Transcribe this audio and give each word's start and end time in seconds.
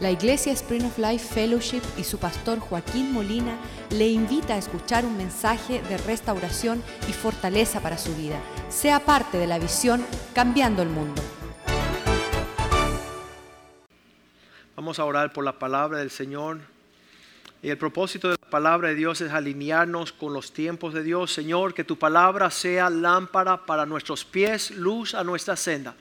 La 0.00 0.10
Iglesia 0.10 0.52
Spring 0.52 0.84
of 0.84 0.98
Life 0.98 1.32
Fellowship 1.32 1.82
y 1.96 2.02
su 2.02 2.18
pastor 2.18 2.58
Joaquín 2.58 3.12
Molina 3.12 3.56
le 3.90 4.08
invita 4.08 4.54
a 4.54 4.58
escuchar 4.58 5.04
un 5.04 5.16
mensaje 5.16 5.82
de 5.82 5.96
restauración 5.98 6.82
y 7.08 7.12
fortaleza 7.12 7.80
para 7.80 7.96
su 7.96 8.12
vida. 8.16 8.40
Sea 8.70 8.98
parte 8.98 9.38
de 9.38 9.46
la 9.46 9.60
visión 9.60 10.04
Cambiando 10.34 10.82
el 10.82 10.88
Mundo. 10.88 11.22
Vamos 14.74 14.98
a 14.98 15.04
orar 15.04 15.32
por 15.32 15.44
la 15.44 15.60
palabra 15.60 15.98
del 15.98 16.10
Señor. 16.10 16.58
Y 17.62 17.70
el 17.70 17.78
propósito 17.78 18.28
de 18.28 18.36
la 18.38 18.50
palabra 18.50 18.88
de 18.88 18.96
Dios 18.96 19.20
es 19.20 19.30
alinearnos 19.30 20.12
con 20.12 20.32
los 20.32 20.52
tiempos 20.52 20.92
de 20.92 21.04
Dios. 21.04 21.32
Señor, 21.32 21.72
que 21.72 21.84
tu 21.84 21.96
palabra 21.96 22.50
sea 22.50 22.90
lámpara 22.90 23.64
para 23.64 23.86
nuestros 23.86 24.24
pies, 24.24 24.72
luz 24.72 25.14
a 25.14 25.22
nuestra 25.22 25.54
senda. 25.54 25.94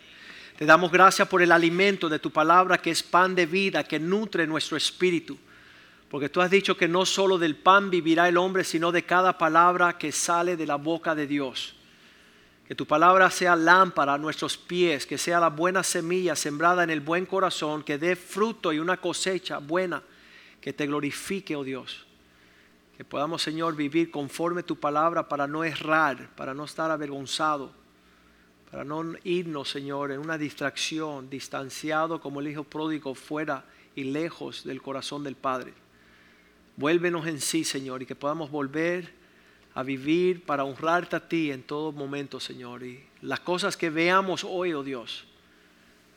Te 0.63 0.67
damos 0.67 0.93
gracias 0.93 1.27
por 1.27 1.41
el 1.41 1.51
alimento 1.51 2.07
de 2.07 2.19
tu 2.19 2.31
palabra 2.31 2.77
que 2.77 2.89
es 2.89 3.03
pan 3.03 3.35
de 3.35 3.45
vida, 3.45 3.83
que 3.83 3.99
nutre 3.99 4.47
nuestro 4.47 4.77
espíritu. 4.77 5.37
Porque 6.07 6.29
tú 6.29 6.39
has 6.39 6.49
dicho 6.49 6.77
que 6.77 6.87
no 6.87 7.05
solo 7.05 7.37
del 7.37 7.57
pan 7.57 7.89
vivirá 7.89 8.29
el 8.29 8.37
hombre, 8.37 8.63
sino 8.63 8.93
de 8.93 9.03
cada 9.03 9.37
palabra 9.37 9.97
que 9.97 10.13
sale 10.13 10.55
de 10.55 10.65
la 10.65 10.77
boca 10.77 11.15
de 11.15 11.27
Dios. 11.27 11.75
Que 12.65 12.75
tu 12.75 12.87
palabra 12.87 13.29
sea 13.29 13.57
lámpara 13.57 14.13
a 14.13 14.17
nuestros 14.17 14.55
pies, 14.55 15.05
que 15.05 15.17
sea 15.17 15.41
la 15.41 15.49
buena 15.49 15.83
semilla 15.83 16.33
sembrada 16.33 16.81
en 16.85 16.91
el 16.91 17.01
buen 17.01 17.25
corazón, 17.25 17.83
que 17.83 17.97
dé 17.97 18.15
fruto 18.15 18.71
y 18.71 18.79
una 18.79 18.95
cosecha 18.95 19.57
buena, 19.57 20.01
que 20.61 20.71
te 20.71 20.87
glorifique, 20.87 21.57
oh 21.57 21.65
Dios. 21.65 22.05
Que 22.95 23.03
podamos, 23.03 23.41
Señor, 23.41 23.75
vivir 23.75 24.09
conforme 24.09 24.63
tu 24.63 24.79
palabra 24.79 25.27
para 25.27 25.45
no 25.45 25.65
errar, 25.65 26.29
para 26.37 26.53
no 26.53 26.63
estar 26.63 26.89
avergonzado 26.89 27.82
para 28.73 28.85
no 28.85 29.03
irnos, 29.23 29.69
Señor, 29.69 30.11
en 30.11 30.19
una 30.19 30.35
distracción, 30.35 31.29
distanciado 31.29 32.19
como 32.19 32.39
el 32.39 32.47
Hijo 32.47 32.63
pródigo 32.63 33.13
fuera 33.13 33.63
y 33.95 34.03
lejos 34.05 34.63
del 34.63 34.81
corazón 34.81 35.23
del 35.23 35.35
Padre. 35.35 35.75
Vuélvenos 36.75 37.27
en 37.27 37.39
sí, 37.39 37.63
Señor, 37.63 38.01
y 38.01 38.07
que 38.07 38.15
podamos 38.15 38.49
volver 38.49 39.13
a 39.75 39.83
vivir 39.83 40.43
para 40.43 40.63
honrarte 40.63 41.15
a 41.15 41.19
ti 41.19 41.51
en 41.51 41.61
todo 41.61 41.91
momento, 41.91 42.39
Señor. 42.39 42.81
Y 42.81 43.03
las 43.21 43.41
cosas 43.41 43.77
que 43.77 43.91
veamos 43.91 44.43
hoy, 44.43 44.73
oh 44.73 44.81
Dios, 44.81 45.23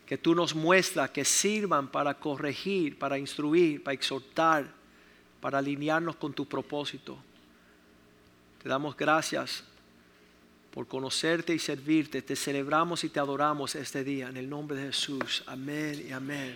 que 0.07 0.17
tú 0.17 0.35
nos 0.35 0.55
muestras, 0.55 1.11
que 1.11 1.27
sirvan 1.27 1.89
para 1.89 2.15
corregir, 2.15 2.99
para 2.99 3.19
instruir, 3.19 3.85
para 3.85 3.93
exhortar, 3.93 4.73
para 5.43 5.59
alinearnos 5.59 6.17
con 6.17 6.33
tu 6.33 6.49
propósito. 6.49 7.19
Te 8.63 8.71
damos 8.71 8.97
gracias 8.97 9.63
por 10.77 10.87
conocerte 10.87 11.55
y 11.55 11.59
servirte. 11.59 12.21
Te 12.21 12.37
celebramos 12.37 13.03
y 13.03 13.09
te 13.09 13.19
adoramos 13.19 13.75
este 13.75 14.05
día 14.05 14.29
en 14.29 14.37
el 14.37 14.47
nombre 14.47 14.77
de 14.77 14.89
Jesús. 14.89 15.43
Amén 15.47 16.05
y 16.07 16.13
amén. 16.13 16.55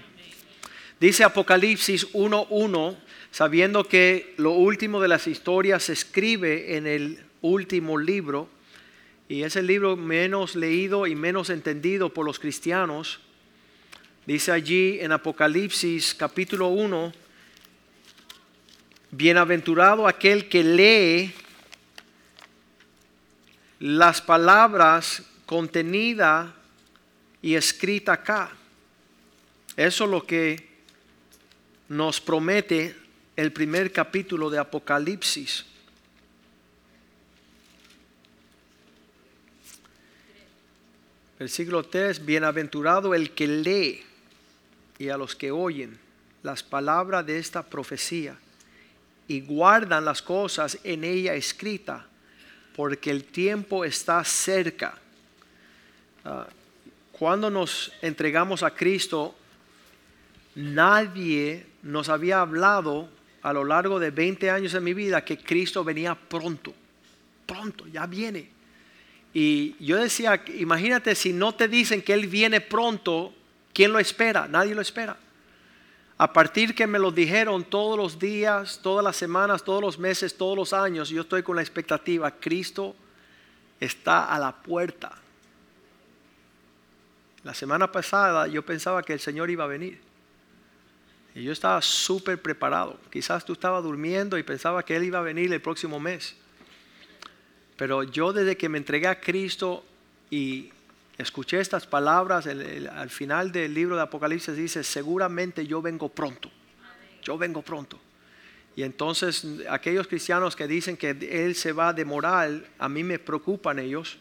Dice 1.01 1.25
Apocalipsis 1.25 2.13
1.1, 2.13 2.99
sabiendo 3.31 3.83
que 3.83 4.35
lo 4.37 4.51
último 4.51 5.01
de 5.01 5.09
las 5.09 5.27
historias 5.27 5.85
se 5.85 5.95
escribe 5.95 6.77
en 6.77 6.87
el 6.87 7.19
último 7.41 7.97
libro, 7.97 8.51
y 9.27 9.43
es 9.43 9.57
el 9.57 9.67
libro 9.67 9.97
menos 9.97 10.55
leído 10.55 11.07
y 11.07 11.15
menos 11.15 11.49
entendido 11.49 12.13
por 12.13 12.27
los 12.27 12.39
cristianos. 12.39 13.21
Dice 14.27 14.53
allí 14.53 14.99
en 15.01 15.13
Apocalipsis 15.13 16.15
capítulo 16.15 16.69
1, 16.69 17.11
bienaventurado 19.13 20.07
aquel 20.07 20.47
que 20.51 20.63
lee 20.63 21.33
las 23.81 24.21
palabras 24.21 25.23
contenidas 25.47 26.51
y 27.43 27.55
escritas 27.55 28.19
acá. 28.19 28.53
Eso 29.77 30.05
es 30.05 30.11
lo 30.11 30.25
que 30.25 30.69
nos 31.89 32.21
promete 32.21 32.95
el 33.37 33.53
primer 33.53 33.91
capítulo 33.91 34.51
de 34.51 34.59
Apocalipsis. 34.59 35.65
Versículo 41.39 41.83
3, 41.85 42.23
bienaventurado 42.27 43.15
el 43.15 43.31
que 43.31 43.47
lee 43.49 44.05
y 44.99 45.09
a 45.09 45.17
los 45.17 45.35
que 45.35 45.51
oyen 45.51 45.99
las 46.43 46.63
palabras 46.63 47.25
de 47.25 47.39
esta 47.39 47.63
profecía 47.63 48.37
y 49.27 49.41
guardan 49.41 50.05
las 50.05 50.21
cosas 50.21 50.79
en 50.85 51.03
ella 51.03 51.33
escritas 51.33 52.10
porque 52.77 53.11
el 53.11 53.25
tiempo 53.25 53.85
está 53.85 54.23
cerca. 54.25 54.95
Ah, 56.25 56.47
cuando 57.13 57.51
nos 57.51 57.93
entregamos 58.01 58.63
a 58.63 58.75
Cristo, 58.75 59.35
nadie 60.55 61.67
nos 61.83 62.09
había 62.09 62.41
hablado 62.41 63.09
a 63.43 63.53
lo 63.53 63.65
largo 63.65 63.99
de 63.99 64.11
20 64.11 64.51
años 64.51 64.73
de 64.73 64.81
mi 64.81 64.95
vida 64.95 65.25
que 65.25 65.39
Cristo 65.39 65.85
venía 65.85 66.15
pronto, 66.15 66.75
pronto, 67.47 67.87
ya 67.89 68.07
viene. 68.07 68.49
Y 69.33 69.77
yo 69.85 69.97
decía, 69.97 70.43
imagínate 70.57 71.15
si 71.15 71.33
no 71.33 71.55
te 71.55 71.69
dicen 71.69 72.03
que 72.03 72.13
Él 72.13 72.27
viene 72.27 72.61
pronto, 72.61 73.33
¿quién 73.73 73.93
lo 73.93 73.99
espera? 73.99 74.49
Nadie 74.49 74.75
lo 74.75 74.81
espera. 74.81 75.17
A 76.21 76.31
partir 76.31 76.75
que 76.75 76.87
me 76.87 76.99
lo 76.99 77.11
dijeron 77.11 77.65
todos 77.65 77.97
los 77.97 78.19
días, 78.19 78.79
todas 78.83 79.03
las 79.03 79.17
semanas, 79.17 79.65
todos 79.65 79.81
los 79.81 79.99
meses, 79.99 80.37
todos 80.37 80.55
los 80.55 80.75
años, 80.75 81.09
yo 81.09 81.23
estoy 81.23 81.43
con 81.43 81.57
la 81.57 81.63
expectativa, 81.63 82.31
Cristo 82.31 82.95
está 83.81 84.27
a 84.27 84.39
la 84.39 84.55
puerta. 84.55 85.13
La 87.43 87.55
semana 87.55 87.91
pasada 87.91 88.49
yo 88.49 88.63
pensaba 88.63 89.03
que 89.03 89.15
el 89.15 89.21
Señor 89.21 89.49
iba 89.49 89.65
a 89.65 89.67
venir. 89.67 89.99
Y 91.35 91.43
yo 91.43 91.53
estaba 91.53 91.81
súper 91.81 92.43
preparado. 92.43 92.99
Quizás 93.11 93.43
tú 93.43 93.55
estabas 93.55 93.83
durmiendo 93.83 94.37
y 94.37 94.43
pensaba 94.43 94.85
que 94.85 94.97
Él 94.97 95.05
iba 95.05 95.21
a 95.21 95.23
venir 95.23 95.51
el 95.51 95.63
próximo 95.63 95.99
mes. 95.99 96.37
Pero 97.79 98.03
yo 98.03 98.35
desde 98.35 98.59
que 98.59 98.69
me 98.69 98.77
entregué 98.77 99.07
a 99.07 99.19
Cristo 99.19 99.83
y 100.29 100.71
escuché 101.21 101.61
estas 101.61 101.87
palabras 101.87 102.47
al 102.47 103.11
final 103.11 103.53
del 103.53 103.73
libro 103.75 103.97
de 103.97 104.03
Apocalipsis, 104.03 104.57
dice, 104.57 104.83
seguramente 104.83 105.67
yo 105.67 105.81
vengo 105.83 106.09
pronto, 106.09 106.51
yo 107.23 107.39
vengo 107.39 107.63
pronto. 107.63 107.99
Y 108.77 108.83
entonces 108.83 109.45
aquellos 109.69 110.07
cristianos 110.07 110.57
que 110.57 110.67
dicen 110.67 110.97
que 110.97 111.11
Él 111.11 111.55
se 111.55 111.73
va 111.73 111.89
a 111.89 111.93
demorar, 111.93 112.51
a 112.79 112.89
mí 112.89 113.05
me 113.05 113.19
preocupan 113.19 113.79
ellos. 113.79 114.19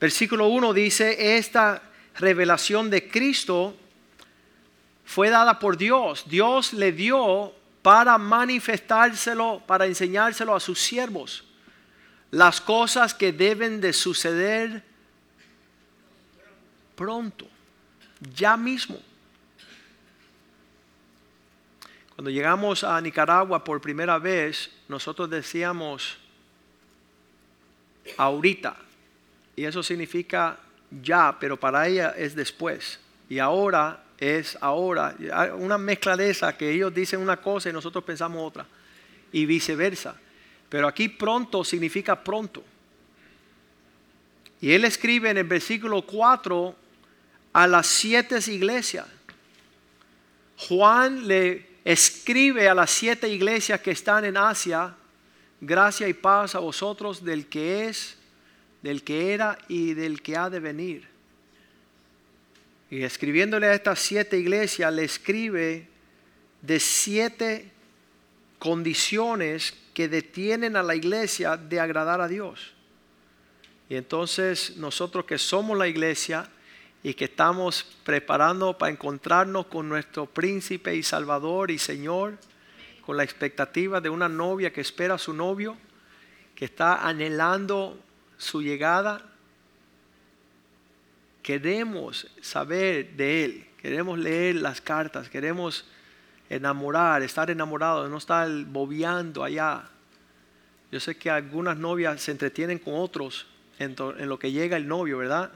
Versículo 0.00 0.48
1 0.48 0.72
dice, 0.72 1.36
esta 1.36 1.82
revelación 2.16 2.90
de 2.90 3.08
Cristo 3.08 3.76
fue 5.04 5.30
dada 5.30 5.58
por 5.58 5.76
Dios. 5.76 6.24
Dios 6.28 6.72
le 6.72 6.92
dio 6.92 7.54
para 7.80 8.18
manifestárselo, 8.18 9.62
para 9.66 9.86
enseñárselo 9.86 10.54
a 10.54 10.60
sus 10.60 10.80
siervos. 10.80 11.44
Las 12.32 12.60
cosas 12.60 13.14
que 13.14 13.32
deben 13.32 13.80
de 13.80 13.92
suceder 13.92 14.82
pronto, 16.96 17.46
ya 18.34 18.56
mismo. 18.56 18.98
Cuando 22.14 22.30
llegamos 22.30 22.82
a 22.82 22.98
Nicaragua 23.00 23.62
por 23.62 23.80
primera 23.80 24.18
vez, 24.18 24.70
nosotros 24.88 25.28
decíamos 25.28 26.16
ahorita, 28.16 28.76
y 29.54 29.64
eso 29.64 29.82
significa 29.82 30.58
ya, 31.02 31.36
pero 31.38 31.58
para 31.58 31.86
ella 31.86 32.14
es 32.16 32.34
después. 32.34 32.98
Y 33.28 33.38
ahora 33.38 34.02
es 34.18 34.56
ahora. 34.60 35.14
Una 35.58 35.78
mezcla 35.78 36.16
de 36.16 36.30
esa 36.30 36.56
que 36.56 36.70
ellos 36.70 36.94
dicen 36.94 37.20
una 37.20 37.38
cosa 37.38 37.68
y 37.68 37.72
nosotros 37.72 38.04
pensamos 38.04 38.42
otra. 38.42 38.66
Y 39.32 39.46
viceversa. 39.46 40.16
Pero 40.68 40.86
aquí 40.88 41.08
pronto 41.08 41.64
significa 41.64 42.22
pronto. 42.22 42.62
Y 44.60 44.72
él 44.72 44.84
escribe 44.84 45.30
en 45.30 45.38
el 45.38 45.44
versículo 45.44 46.02
4 46.02 46.74
a 47.56 47.66
las 47.66 47.86
siete 47.86 48.38
iglesias. 48.48 49.06
Juan 50.58 51.26
le 51.26 51.66
escribe 51.86 52.68
a 52.68 52.74
las 52.74 52.90
siete 52.90 53.30
iglesias 53.30 53.80
que 53.80 53.92
están 53.92 54.26
en 54.26 54.36
Asia, 54.36 54.94
gracia 55.62 56.06
y 56.06 56.12
paz 56.12 56.54
a 56.54 56.58
vosotros 56.58 57.24
del 57.24 57.46
que 57.46 57.88
es, 57.88 58.18
del 58.82 59.02
que 59.02 59.32
era 59.32 59.56
y 59.68 59.94
del 59.94 60.20
que 60.20 60.36
ha 60.36 60.50
de 60.50 60.60
venir. 60.60 61.08
Y 62.90 63.02
escribiéndole 63.02 63.68
a 63.68 63.72
estas 63.72 64.00
siete 64.00 64.36
iglesias, 64.36 64.92
le 64.92 65.04
escribe 65.04 65.88
de 66.60 66.78
siete 66.78 67.70
condiciones 68.58 69.72
que 69.94 70.08
detienen 70.08 70.76
a 70.76 70.82
la 70.82 70.94
iglesia 70.94 71.56
de 71.56 71.80
agradar 71.80 72.20
a 72.20 72.28
Dios. 72.28 72.74
Y 73.88 73.94
entonces 73.94 74.76
nosotros 74.76 75.24
que 75.24 75.38
somos 75.38 75.78
la 75.78 75.88
iglesia, 75.88 76.50
y 77.06 77.14
que 77.14 77.26
estamos 77.26 77.86
preparando 78.02 78.76
para 78.76 78.90
encontrarnos 78.90 79.66
con 79.66 79.88
nuestro 79.88 80.26
príncipe 80.26 80.96
y 80.96 81.04
salvador 81.04 81.70
y 81.70 81.78
Señor, 81.78 82.36
con 83.02 83.16
la 83.16 83.22
expectativa 83.22 84.00
de 84.00 84.08
una 84.08 84.28
novia 84.28 84.72
que 84.72 84.80
espera 84.80 85.14
a 85.14 85.18
su 85.18 85.32
novio, 85.32 85.76
que 86.56 86.64
está 86.64 87.06
anhelando 87.06 87.96
su 88.36 88.60
llegada. 88.60 89.22
Queremos 91.44 92.26
saber 92.42 93.12
de 93.12 93.44
Él, 93.44 93.66
queremos 93.80 94.18
leer 94.18 94.56
las 94.56 94.80
cartas, 94.80 95.28
queremos 95.28 95.86
enamorar, 96.50 97.22
estar 97.22 97.48
enamorado, 97.52 98.08
no 98.08 98.18
estar 98.18 98.50
bobeando 98.64 99.44
allá. 99.44 99.84
Yo 100.90 100.98
sé 100.98 101.16
que 101.16 101.30
algunas 101.30 101.76
novias 101.76 102.20
se 102.20 102.32
entretienen 102.32 102.80
con 102.80 102.94
otros 102.94 103.46
en, 103.78 103.94
lo 104.28 104.40
que 104.40 104.50
llega 104.50 104.76
el 104.76 104.88
novio, 104.88 105.18
¿verdad? 105.18 105.52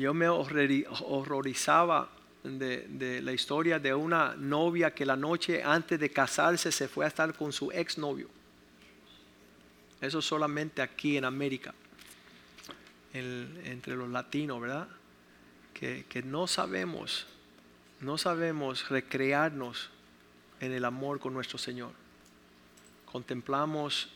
Yo 0.00 0.14
me 0.14 0.30
horrorizaba 0.30 2.08
de, 2.42 3.20
la 3.22 3.32
historia 3.34 3.78
de 3.78 3.92
una 3.92 4.34
novia 4.34 4.94
que 4.94 5.04
la 5.04 5.14
noche 5.14 5.62
antes 5.62 6.00
de 6.00 6.10
casarse 6.10 6.72
se 6.72 6.88
fue 6.88 7.04
a 7.04 7.08
estar 7.08 7.34
con 7.34 7.52
su 7.52 7.70
exnovio. 7.70 8.30
Eso 10.00 10.22
solamente 10.22 10.80
aquí 10.80 11.18
en 11.18 11.26
América, 11.26 11.74
entre 13.12 13.94
los 13.94 14.08
latinos, 14.08 14.62
¿verdad? 14.62 14.88
Que, 15.74 16.06
que 16.08 16.22
no 16.22 16.46
sabemos, 16.46 17.26
no 18.00 18.16
sabemos 18.16 18.88
recrearnos 18.88 19.90
en 20.60 20.72
el 20.72 20.86
amor 20.86 21.20
con 21.20 21.34
nuestro 21.34 21.58
Señor. 21.58 21.92
Contemplamos, 23.04 24.08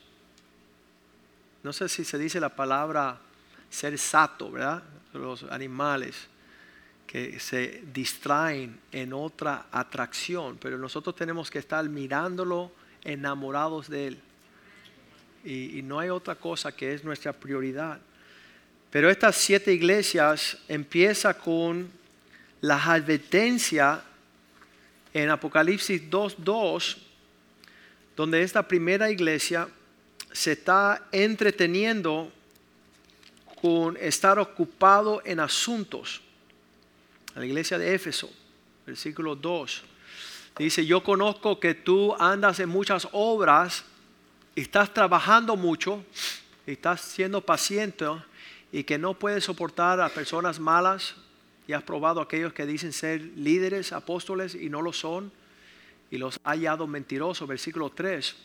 no 1.63 1.75
sé 1.75 1.91
si 1.91 2.07
se 2.07 2.17
dice 2.17 2.41
la 2.41 2.57
palabra 2.57 3.21
ser 3.69 3.99
sato, 3.99 4.51
¿verdad? 4.51 4.83
Los 5.15 5.45
animales 5.45 6.29
que 7.07 7.39
se 7.39 7.83
distraen 7.93 8.81
en 8.91 9.13
otra 9.13 9.67
atracción, 9.71 10.59
pero 10.61 10.77
nosotros 10.77 11.15
tenemos 11.15 11.51
que 11.51 11.61
estar 11.61 11.89
mirándolo 11.89 12.73
enamorados 13.05 13.89
de 13.89 14.09
Él. 14.09 14.19
Y, 15.45 15.83
no 15.83 16.01
hay 16.01 16.09
otra 16.09 16.35
cosa 16.35 16.73
que 16.73 16.95
es 16.95 17.05
nuestra 17.05 17.33
prioridad. 17.33 18.01
Pero 18.91 19.11
estas 19.11 19.37
siete 19.37 19.73
iglesias 19.73 20.59
empieza 20.69 21.35
con 21.35 21.89
la 22.61 22.83
advertencia 22.83 24.03
en 25.13 25.31
Apocalipsis 25.31 26.03
2.2, 26.11 26.97
donde 28.17 28.43
esta 28.43 28.67
primera 28.67 29.11
iglesia 29.11 29.69
se 30.33 30.53
está 30.53 31.07
entreteniendo 31.13 32.33
con 33.65 33.97
estar 33.97 34.39
ocupado 34.39 35.23
en 35.25 35.41
asuntos 35.41 36.21
la 37.35 37.47
iglesia 37.47 37.79
de 37.79 37.95
Éfeso, 37.95 38.31
versículo 38.85 39.35
2. 39.35 39.83
Dice, 40.59 40.85
yo 40.85 41.03
conozco 41.03 41.59
que 41.59 41.73
tú 41.73 42.15
andas 42.19 42.61
en 42.61 42.69
muchas 42.69 43.09
obras, 43.13 43.87
estás 44.55 44.93
trabajando 44.93 45.57
mucho, 45.57 46.05
estás 46.67 47.01
siendo 47.01 47.41
paciente 47.41 48.05
y 48.71 48.85
que 48.85 48.99
no 48.99 49.15
puedes 49.15 49.45
soportar 49.45 49.99
a 49.99 50.11
personas 50.11 50.61
malas 50.61 51.15
y 51.67 51.73
has 51.73 51.83
probado 51.85 52.21
a 52.21 52.25
aquellos 52.25 52.53
que 52.53 52.67
dicen 52.67 52.93
ser 52.93 53.23
líderes, 53.35 53.95
apóstoles 53.95 54.55
y 54.55 54.69
no 54.69 54.83
lo 54.83 54.93
son 54.93 55.33
y 56.11 56.19
los 56.19 56.39
ha 56.45 56.51
hallado 56.51 56.87
mentirosos, 56.87 57.49
versículo 57.49 57.89
3. 57.89 58.37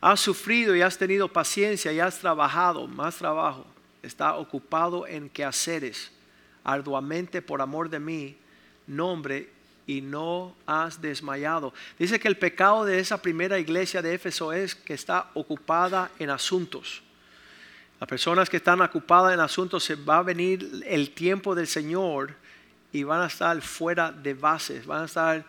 Has 0.00 0.20
sufrido 0.20 0.74
y 0.74 0.82
has 0.82 0.96
tenido 0.96 1.28
paciencia 1.28 1.92
y 1.92 2.00
has 2.00 2.18
trabajado, 2.18 2.86
más 2.86 3.16
trabajo, 3.16 3.66
está 4.02 4.36
ocupado 4.36 5.06
en 5.06 5.28
quehaceres 5.28 6.10
arduamente 6.64 7.42
por 7.42 7.60
amor 7.60 7.88
de 7.88 7.98
mí, 7.98 8.36
nombre 8.86 9.50
y 9.86 10.00
no 10.00 10.54
has 10.66 11.00
desmayado. 11.00 11.72
Dice 11.98 12.18
que 12.20 12.28
el 12.28 12.36
pecado 12.36 12.84
de 12.84 12.98
esa 12.98 13.20
primera 13.20 13.58
iglesia 13.58 14.02
de 14.02 14.14
Éfeso 14.14 14.52
es 14.52 14.74
que 14.74 14.94
está 14.94 15.30
ocupada 15.34 16.10
en 16.18 16.30
asuntos. 16.30 17.02
Las 17.98 18.08
personas 18.08 18.48
que 18.48 18.58
están 18.58 18.80
ocupadas 18.80 19.34
en 19.34 19.40
asuntos 19.40 19.84
se 19.84 19.94
va 19.94 20.18
a 20.18 20.22
venir 20.22 20.82
el 20.86 21.10
tiempo 21.10 21.54
del 21.54 21.66
Señor 21.66 22.34
y 22.92 23.02
van 23.02 23.22
a 23.22 23.26
estar 23.26 23.60
fuera 23.60 24.10
de 24.10 24.32
bases, 24.34 24.86
van 24.86 25.02
a 25.02 25.06
estar 25.06 25.44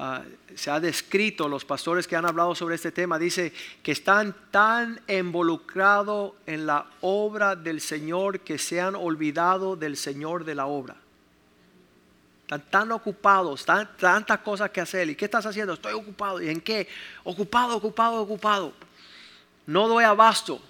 Ah, 0.00 0.22
se 0.54 0.70
ha 0.70 0.78
descrito, 0.78 1.48
los 1.48 1.64
pastores 1.64 2.06
que 2.06 2.14
han 2.14 2.24
hablado 2.24 2.54
sobre 2.54 2.76
este 2.76 2.92
tema, 2.92 3.18
dice 3.18 3.52
que 3.82 3.90
están 3.90 4.32
tan 4.52 5.00
involucrados 5.08 6.34
en 6.46 6.66
la 6.66 6.86
obra 7.00 7.56
del 7.56 7.80
Señor 7.80 8.38
que 8.38 8.58
se 8.58 8.80
han 8.80 8.94
olvidado 8.94 9.74
del 9.74 9.96
Señor 9.96 10.44
de 10.44 10.54
la 10.54 10.66
obra. 10.66 10.94
Están 12.42 12.62
tan 12.70 12.92
ocupados, 12.92 13.64
tan, 13.64 13.96
tantas 13.96 14.38
cosas 14.38 14.70
que 14.70 14.80
hacer. 14.80 15.10
¿Y 15.10 15.16
qué 15.16 15.24
estás 15.24 15.46
haciendo? 15.46 15.72
Estoy 15.72 15.94
ocupado. 15.94 16.40
¿Y 16.40 16.48
en 16.48 16.60
qué? 16.60 16.86
Ocupado, 17.24 17.76
ocupado, 17.76 18.22
ocupado. 18.22 18.72
No 19.66 19.88
doy 19.88 20.04
abasto. 20.04 20.62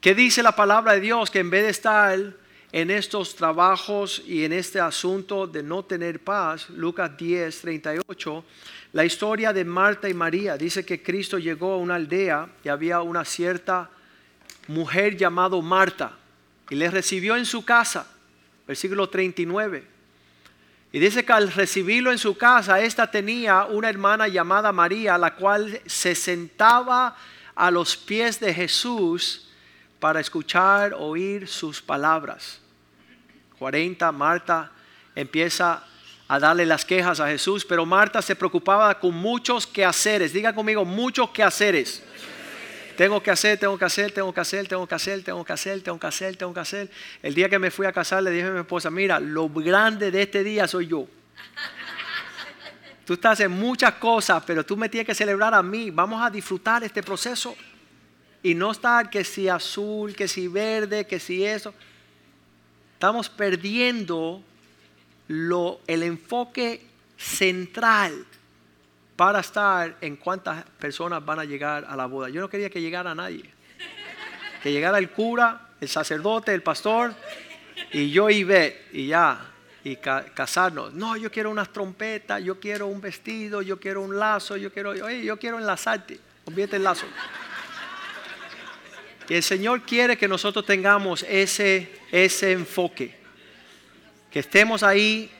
¿Qué 0.00 0.14
dice 0.14 0.44
la 0.44 0.52
palabra 0.52 0.92
de 0.92 1.00
Dios? 1.00 1.32
Que 1.32 1.40
en 1.40 1.50
vez 1.50 1.64
de 1.64 1.70
estar 1.70 2.16
en 2.72 2.90
estos 2.90 3.34
trabajos 3.36 4.22
y 4.26 4.44
en 4.44 4.52
este 4.52 4.80
asunto 4.80 5.46
de 5.46 5.62
no 5.62 5.84
tener 5.84 6.22
paz, 6.22 6.68
Lucas 6.70 7.16
10, 7.16 7.60
38, 7.60 8.44
la 8.92 9.04
historia 9.04 9.52
de 9.52 9.64
Marta 9.64 10.08
y 10.08 10.14
María 10.14 10.56
dice 10.56 10.84
que 10.84 11.02
Cristo 11.02 11.38
llegó 11.38 11.74
a 11.74 11.78
una 11.78 11.94
aldea 11.94 12.48
y 12.64 12.68
había 12.68 13.00
una 13.00 13.24
cierta 13.24 13.90
mujer 14.68 15.16
llamada 15.16 15.60
Marta 15.60 16.12
y 16.70 16.74
le 16.74 16.90
recibió 16.90 17.36
en 17.36 17.46
su 17.46 17.64
casa, 17.64 18.10
versículo 18.66 19.08
39. 19.08 19.86
Y 20.92 20.98
dice 20.98 21.24
que 21.24 21.32
al 21.32 21.52
recibirlo 21.52 22.10
en 22.10 22.18
su 22.18 22.36
casa, 22.36 22.80
esta 22.80 23.10
tenía 23.10 23.64
una 23.66 23.88
hermana 23.88 24.28
llamada 24.28 24.72
María, 24.72 25.18
la 25.18 25.34
cual 25.34 25.80
se 25.86 26.14
sentaba 26.14 27.16
a 27.54 27.70
los 27.70 27.96
pies 27.96 28.40
de 28.40 28.54
Jesús 28.54 29.45
para 30.00 30.20
escuchar, 30.20 30.94
oír 30.94 31.48
sus 31.48 31.80
palabras. 31.80 32.60
40, 33.58 34.12
Marta 34.12 34.70
empieza 35.14 35.82
a 36.28 36.38
darle 36.38 36.66
las 36.66 36.84
quejas 36.84 37.20
a 37.20 37.28
Jesús, 37.28 37.64
pero 37.64 37.86
Marta 37.86 38.20
se 38.20 38.36
preocupaba 38.36 38.98
con 38.98 39.14
muchos 39.14 39.66
quehaceres. 39.66 40.32
Diga 40.32 40.54
conmigo, 40.54 40.84
muchos 40.84 41.30
quehaceres. 41.30 42.02
Tengo 42.96 43.22
que 43.22 43.30
hacer, 43.30 43.58
tengo 43.58 43.78
que 43.78 43.84
hacer, 43.84 44.10
tengo 44.10 44.32
que 44.32 44.40
hacer, 44.40 44.66
tengo 44.66 44.86
que 44.86 44.94
hacer, 44.94 45.22
tengo 45.22 45.44
que 45.44 45.52
hacer, 45.52 45.82
tengo 45.82 45.98
que 45.98 46.06
hacer, 46.06 46.36
tengo 46.36 46.54
que 46.54 46.60
hacer. 46.60 46.90
El 47.22 47.34
día 47.34 47.48
que 47.48 47.58
me 47.58 47.70
fui 47.70 47.86
a 47.86 47.92
casar 47.92 48.22
le 48.22 48.30
dije 48.30 48.46
a 48.46 48.50
mi 48.50 48.60
esposa, 48.60 48.90
mira, 48.90 49.20
lo 49.20 49.48
grande 49.48 50.10
de 50.10 50.22
este 50.22 50.42
día 50.42 50.66
soy 50.66 50.86
yo. 50.88 51.06
Tú 53.04 53.12
estás 53.12 53.38
en 53.40 53.52
muchas 53.52 53.94
cosas, 53.94 54.42
pero 54.44 54.64
tú 54.64 54.76
me 54.76 54.88
tienes 54.88 55.06
que 55.06 55.14
celebrar 55.14 55.54
a 55.54 55.62
mí. 55.62 55.90
Vamos 55.90 56.20
a 56.20 56.28
disfrutar 56.28 56.82
este 56.82 57.02
proceso 57.02 57.54
y 58.46 58.54
no 58.54 58.70
estar 58.70 59.10
que 59.10 59.24
si 59.24 59.48
azul, 59.48 60.14
que 60.14 60.28
si 60.28 60.46
verde, 60.46 61.04
que 61.04 61.18
si 61.18 61.44
eso. 61.44 61.74
Estamos 62.92 63.28
perdiendo 63.28 64.40
el 65.28 66.02
enfoque 66.04 66.86
central 67.16 68.24
para 69.16 69.40
estar 69.40 69.96
en 70.00 70.14
cuántas 70.14 70.64
personas 70.78 71.24
van 71.24 71.40
a 71.40 71.44
llegar 71.44 71.86
a 71.88 71.96
la 71.96 72.06
boda. 72.06 72.28
Yo 72.28 72.40
no 72.40 72.48
quería 72.48 72.70
que 72.70 72.80
llegara 72.80 73.16
nadie. 73.16 73.50
Que 74.62 74.70
llegara 74.70 74.98
el 74.98 75.10
cura, 75.10 75.70
el 75.80 75.88
sacerdote, 75.88 76.54
el 76.54 76.62
pastor 76.62 77.16
y 77.90 78.12
yo 78.12 78.30
y 78.30 78.44
ve 78.44 78.86
y 78.92 79.08
ya 79.08 79.44
y 79.82 79.96
casarnos. 79.96 80.94
No, 80.94 81.16
yo 81.16 81.32
quiero 81.32 81.50
unas 81.50 81.72
trompetas, 81.72 82.44
yo 82.44 82.60
quiero 82.60 82.86
un 82.86 83.00
vestido, 83.00 83.60
yo 83.60 83.80
quiero 83.80 84.02
un 84.02 84.16
lazo, 84.16 84.56
yo 84.56 84.72
quiero, 84.72 84.94
yo 84.94 85.36
quiero 85.36 85.58
enlazarte, 85.58 86.20
convierte 86.44 86.76
el 86.76 86.84
lazo. 86.84 87.06
Y 89.28 89.34
el 89.34 89.42
Señor 89.42 89.82
quiere 89.82 90.16
que 90.16 90.28
nosotros 90.28 90.64
tengamos 90.64 91.24
ese, 91.28 91.90
ese 92.12 92.52
enfoque. 92.52 93.14
Que 94.30 94.40
estemos 94.40 94.82
ahí 94.82 95.30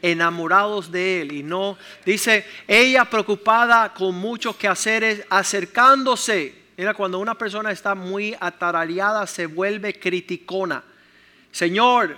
enamorados 0.00 0.92
de 0.92 1.22
Él 1.22 1.32
y 1.32 1.42
no, 1.42 1.76
dice, 2.06 2.46
ella 2.68 3.04
preocupada 3.04 3.92
con 3.92 4.14
muchos 4.14 4.54
quehaceres, 4.56 5.24
acercándose. 5.28 6.54
Mira, 6.76 6.94
cuando 6.94 7.18
una 7.18 7.34
persona 7.34 7.72
está 7.72 7.96
muy 7.96 8.36
atarareada, 8.38 9.26
se 9.26 9.46
vuelve 9.46 9.98
criticona. 9.98 10.84
Señor, 11.50 12.16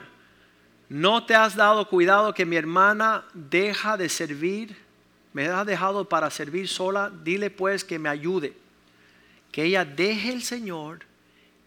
¿no 0.90 1.24
te 1.24 1.34
has 1.34 1.56
dado 1.56 1.88
cuidado 1.88 2.34
que 2.34 2.44
mi 2.44 2.56
hermana 2.56 3.24
deja 3.32 3.96
de 3.96 4.10
servir? 4.10 4.76
Me 5.32 5.46
ha 5.46 5.64
dejado 5.64 6.06
para 6.06 6.28
servir 6.28 6.68
sola. 6.68 7.10
Dile 7.22 7.48
pues 7.48 7.82
que 7.84 7.98
me 7.98 8.10
ayude 8.10 8.52
que 9.52 9.64
ella 9.64 9.84
deje 9.84 10.32
el 10.32 10.42
Señor 10.42 11.00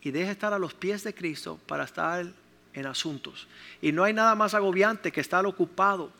y 0.01 0.11
deje 0.11 0.31
estar 0.31 0.53
a 0.53 0.59
los 0.59 0.73
pies 0.73 1.03
de 1.03 1.13
Cristo 1.13 1.59
para 1.67 1.83
estar 1.83 2.25
en 2.73 2.85
asuntos. 2.85 3.47
Y 3.81 3.91
no 3.91 4.03
hay 4.03 4.13
nada 4.13 4.35
más 4.35 4.53
agobiante 4.53 5.11
que 5.11 5.21
estar 5.21 5.45
ocupado. 5.45 6.11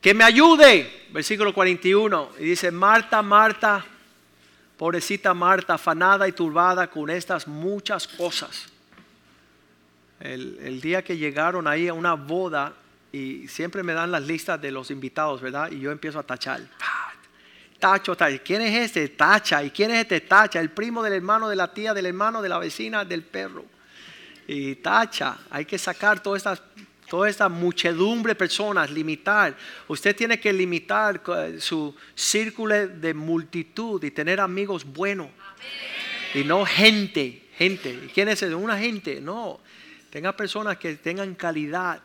Que 0.00 0.14
me 0.14 0.24
ayude, 0.24 1.08
versículo 1.12 1.52
41, 1.52 2.30
y 2.38 2.44
dice, 2.44 2.70
Marta, 2.70 3.22
Marta, 3.22 3.84
pobrecita 4.76 5.34
Marta, 5.34 5.74
afanada 5.74 6.28
y 6.28 6.32
turbada 6.32 6.88
con 6.88 7.10
estas 7.10 7.46
muchas 7.48 8.06
cosas. 8.06 8.66
El, 10.20 10.80
día 10.80 11.02
que 11.02 11.16
llegaron 11.16 11.66
ahí 11.66 11.88
a 11.88 11.94
una 11.94 12.14
boda, 12.14 12.74
y 13.12 13.48
siempre 13.48 13.82
me 13.82 13.92
dan 13.92 14.10
las 14.10 14.22
listas 14.22 14.60
de 14.60 14.70
los 14.70 14.90
invitados, 14.90 15.40
¿verdad? 15.40 15.70
Y 15.70 15.80
yo 15.80 15.90
empiezo 15.90 16.18
a 16.18 16.22
tachar. 16.22 16.60
Tacho, 17.78 18.16
tacho. 18.16 18.40
¿Quién 18.44 18.62
es 18.62 18.74
este? 18.74 19.08
Tacha. 19.08 19.62
¿Y 19.62 19.70
quién 19.70 19.90
es 19.90 20.02
este? 20.02 20.20
Tacha. 20.22 20.60
El 20.60 20.70
primo 20.70 21.02
del 21.02 21.12
hermano 21.12 21.48
de 21.48 21.56
la 21.56 21.72
tía, 21.72 21.92
del 21.94 22.06
hermano 22.06 22.42
de 22.42 22.48
la 22.48 22.58
vecina, 22.58 23.04
del 23.04 23.22
perro. 23.22 23.64
Y 24.46 24.76
tacha. 24.76 25.38
Hay 25.50 25.64
que 25.64 25.78
sacar 25.78 26.22
todas 26.22 26.40
estas 26.40 26.62
toda 27.08 27.28
esta 27.28 27.48
muchedumbre 27.48 28.32
de 28.32 28.34
personas, 28.34 28.90
limitar. 28.90 29.56
Usted 29.88 30.14
tiene 30.14 30.40
que 30.40 30.52
limitar 30.52 31.22
eh, 31.38 31.56
su 31.60 31.94
círculo 32.14 32.88
de 32.88 33.14
multitud 33.14 34.02
y 34.02 34.10
tener 34.10 34.40
amigos 34.40 34.84
buenos. 34.84 35.28
Y 36.34 36.44
no 36.44 36.66
gente, 36.66 37.48
gente. 37.56 38.10
¿Quién 38.12 38.28
es 38.28 38.42
eso? 38.42 38.58
Una 38.58 38.78
gente, 38.78 39.20
no. 39.20 39.60
Tenga 40.10 40.36
personas 40.36 40.76
que 40.78 40.96
tengan 40.96 41.34
calidad. 41.34 42.00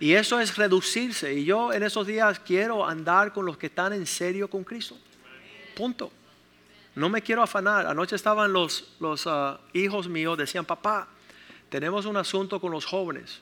Y 0.00 0.14
eso 0.14 0.40
es 0.40 0.56
reducirse. 0.56 1.34
Y 1.34 1.44
yo 1.44 1.72
en 1.72 1.82
esos 1.82 2.06
días 2.06 2.38
quiero 2.40 2.86
andar 2.86 3.32
con 3.32 3.44
los 3.44 3.56
que 3.56 3.66
están 3.66 3.92
en 3.92 4.06
serio 4.06 4.48
con 4.48 4.64
Cristo. 4.64 4.96
Punto. 5.74 6.12
No 6.94 7.08
me 7.08 7.22
quiero 7.22 7.42
afanar. 7.42 7.86
Anoche 7.86 8.16
estaban 8.16 8.52
los, 8.52 8.94
los 9.00 9.26
ah, 9.26 9.60
hijos 9.72 10.08
míos, 10.08 10.36
decían, 10.36 10.64
papá, 10.64 11.08
tenemos 11.68 12.06
un 12.06 12.16
asunto 12.16 12.60
con 12.60 12.72
los 12.72 12.84
jóvenes. 12.84 13.40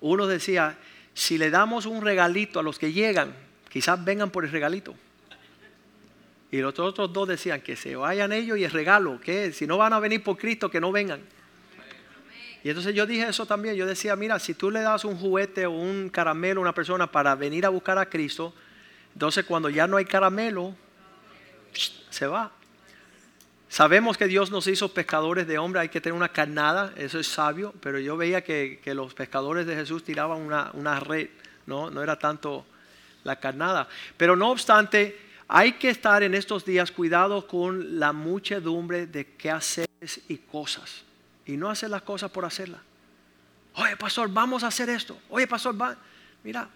Uno 0.00 0.26
decía, 0.26 0.78
si 1.14 1.38
le 1.38 1.50
damos 1.50 1.86
un 1.86 2.02
regalito 2.02 2.58
a 2.58 2.62
los 2.62 2.78
que 2.78 2.92
llegan, 2.92 3.34
quizás 3.68 4.02
vengan 4.04 4.30
por 4.30 4.44
el 4.44 4.50
regalito. 4.50 4.94
Y 6.50 6.58
los 6.58 6.76
otros 6.78 7.12
dos 7.12 7.28
decían 7.28 7.60
que 7.60 7.76
se 7.76 7.94
vayan 7.94 8.32
ellos 8.32 8.58
y 8.58 8.64
el 8.64 8.70
regalo, 8.72 9.20
que 9.20 9.52
si 9.52 9.66
no 9.66 9.78
van 9.78 9.92
a 9.92 10.00
venir 10.00 10.22
por 10.22 10.36
Cristo, 10.36 10.68
que 10.70 10.80
no 10.80 10.90
vengan. 10.90 11.20
Y 12.62 12.68
entonces 12.68 12.94
yo 12.94 13.06
dije 13.06 13.26
eso 13.28 13.46
también, 13.46 13.74
yo 13.74 13.86
decía, 13.86 14.16
mira, 14.16 14.38
si 14.38 14.54
tú 14.54 14.70
le 14.70 14.80
das 14.80 15.04
un 15.04 15.16
juguete 15.16 15.66
o 15.66 15.70
un 15.70 16.10
caramelo 16.10 16.60
a 16.60 16.62
una 16.62 16.74
persona 16.74 17.10
para 17.10 17.34
venir 17.34 17.64
a 17.64 17.70
buscar 17.70 17.96
a 17.98 18.06
Cristo, 18.06 18.52
entonces 19.14 19.44
cuando 19.44 19.70
ya 19.70 19.86
no 19.86 19.96
hay 19.96 20.04
caramelo, 20.04 20.74
se 22.10 22.26
va. 22.26 22.52
Sabemos 23.68 24.18
que 24.18 24.26
Dios 24.26 24.50
nos 24.50 24.66
hizo 24.66 24.92
pescadores 24.92 25.46
de 25.46 25.56
hombre, 25.58 25.80
hay 25.80 25.88
que 25.88 26.00
tener 26.00 26.16
una 26.16 26.30
carnada, 26.30 26.92
eso 26.96 27.20
es 27.20 27.28
sabio, 27.28 27.72
pero 27.80 28.00
yo 28.00 28.16
veía 28.16 28.42
que, 28.42 28.80
los 28.86 29.14
pescadores 29.14 29.64
de 29.64 29.76
Jesús 29.76 30.02
tiraban 30.02 30.40
una, 30.40 31.00
red, 31.00 31.28
¿no? 31.66 31.88
no 31.88 32.02
era 32.02 32.18
tanto 32.18 32.66
la 33.22 33.36
carnada. 33.36 33.88
Pero 34.16 34.34
no 34.34 34.50
obstante, 34.50 35.16
hay 35.46 35.74
que 35.74 35.88
estar 35.88 36.24
en 36.24 36.34
estos 36.34 36.64
días 36.64 36.90
cuidado 36.90 37.46
con 37.46 38.00
la 38.00 38.12
muchedumbre 38.12 39.06
de 39.06 39.36
qué 39.36 39.50
hacer 39.52 39.88
y 40.28 40.38
cosas, 40.38 41.04
y 41.52 41.56
no 41.56 41.70
hacer 41.70 41.90
las 41.90 42.02
cosas 42.02 42.30
por 42.30 42.44
hacerlas. 42.44 42.80
Oye, 43.74 43.96
pastor, 43.96 44.30
vamos 44.32 44.64
a 44.64 44.68
hacer 44.68 44.88
esto. 44.88 45.18
Oye, 45.28 45.46
pastor, 45.46 45.80
va. 45.80 45.96
Mira, 46.42 46.68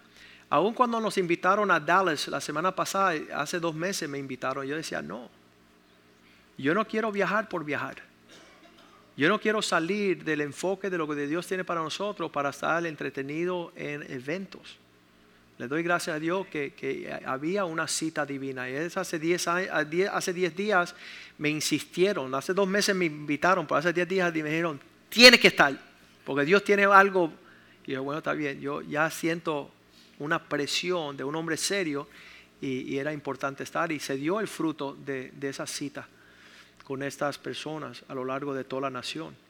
aun 0.49 0.73
cuando 0.73 0.99
nos 0.99 1.17
invitaron 1.17 1.71
a 1.71 1.79
Dallas 1.79 2.27
la 2.27 2.41
semana 2.41 2.73
pasada, 2.73 3.13
hace 3.35 3.59
dos 3.59 3.73
meses 3.73 4.07
me 4.09 4.17
invitaron, 4.17 4.65
yo 4.65 4.75
decía, 4.75 5.01
no 5.01 5.29
yo 6.57 6.73
no 6.73 6.85
quiero 6.87 7.11
viajar 7.11 7.49
por 7.49 7.65
viajar. 7.65 8.01
Yo 9.17 9.29
no 9.29 9.39
quiero 9.39 9.61
salir 9.61 10.23
del 10.23 10.41
enfoque 10.41 10.89
de 10.89 10.97
lo 10.97 11.07
que 11.07 11.15
Dios 11.27 11.47
tiene 11.47 11.63
para 11.63 11.81
nosotros 11.81 12.31
para 12.31 12.49
estar 12.49 12.85
entretenido 12.85 13.71
en 13.75 14.09
eventos. 14.11 14.77
Le 15.57 15.67
doy 15.67 15.83
gracias 15.83 16.17
a 16.17 16.19
Dios 16.19 16.47
que, 16.47 17.19
había 17.25 17.65
una 17.65 17.87
cita 17.87 18.25
divina. 18.25 18.69
Y 18.69 18.75
hace 18.75 19.19
10 19.19 19.47
hace 19.47 20.33
días 20.33 20.95
me 21.37 21.49
insistieron, 21.49 22.33
hace 22.35 22.53
dos 22.53 22.67
meses 22.67 22.95
me 22.95 23.05
invitaron, 23.05 23.65
pero 23.65 23.77
hace 23.77 23.93
10 23.93 24.07
días 24.07 24.33
me 24.33 24.43
dijeron, 24.43 24.79
tiene 25.09 25.39
que 25.39 25.47
estar, 25.47 25.77
porque 26.25 26.45
Dios 26.45 26.63
tiene 26.63 26.85
algo. 26.85 27.31
Y 27.85 27.93
yo, 27.93 28.03
bueno, 28.03 28.17
está 28.17 28.33
bien, 28.33 28.59
yo 28.59 28.81
ya 28.81 29.09
siento 29.09 29.71
una 30.19 30.43
presión 30.43 31.15
de 31.15 31.23
un 31.23 31.35
hombre 31.35 31.55
serio 31.55 32.07
y, 32.59 32.97
era 32.97 33.13
importante 33.13 33.63
estar 33.63 33.91
y 33.91 33.99
se 33.99 34.17
dio 34.17 34.39
el 34.39 34.47
fruto 34.47 34.97
de 35.05 35.31
esa 35.41 35.67
cita 35.67 36.07
con 36.83 37.01
estas 37.01 37.37
personas 37.37 38.03
a 38.07 38.13
lo 38.13 38.25
largo 38.25 38.53
de 38.53 38.63
toda 38.63 38.83
la 38.83 38.89
nación. 38.89 39.44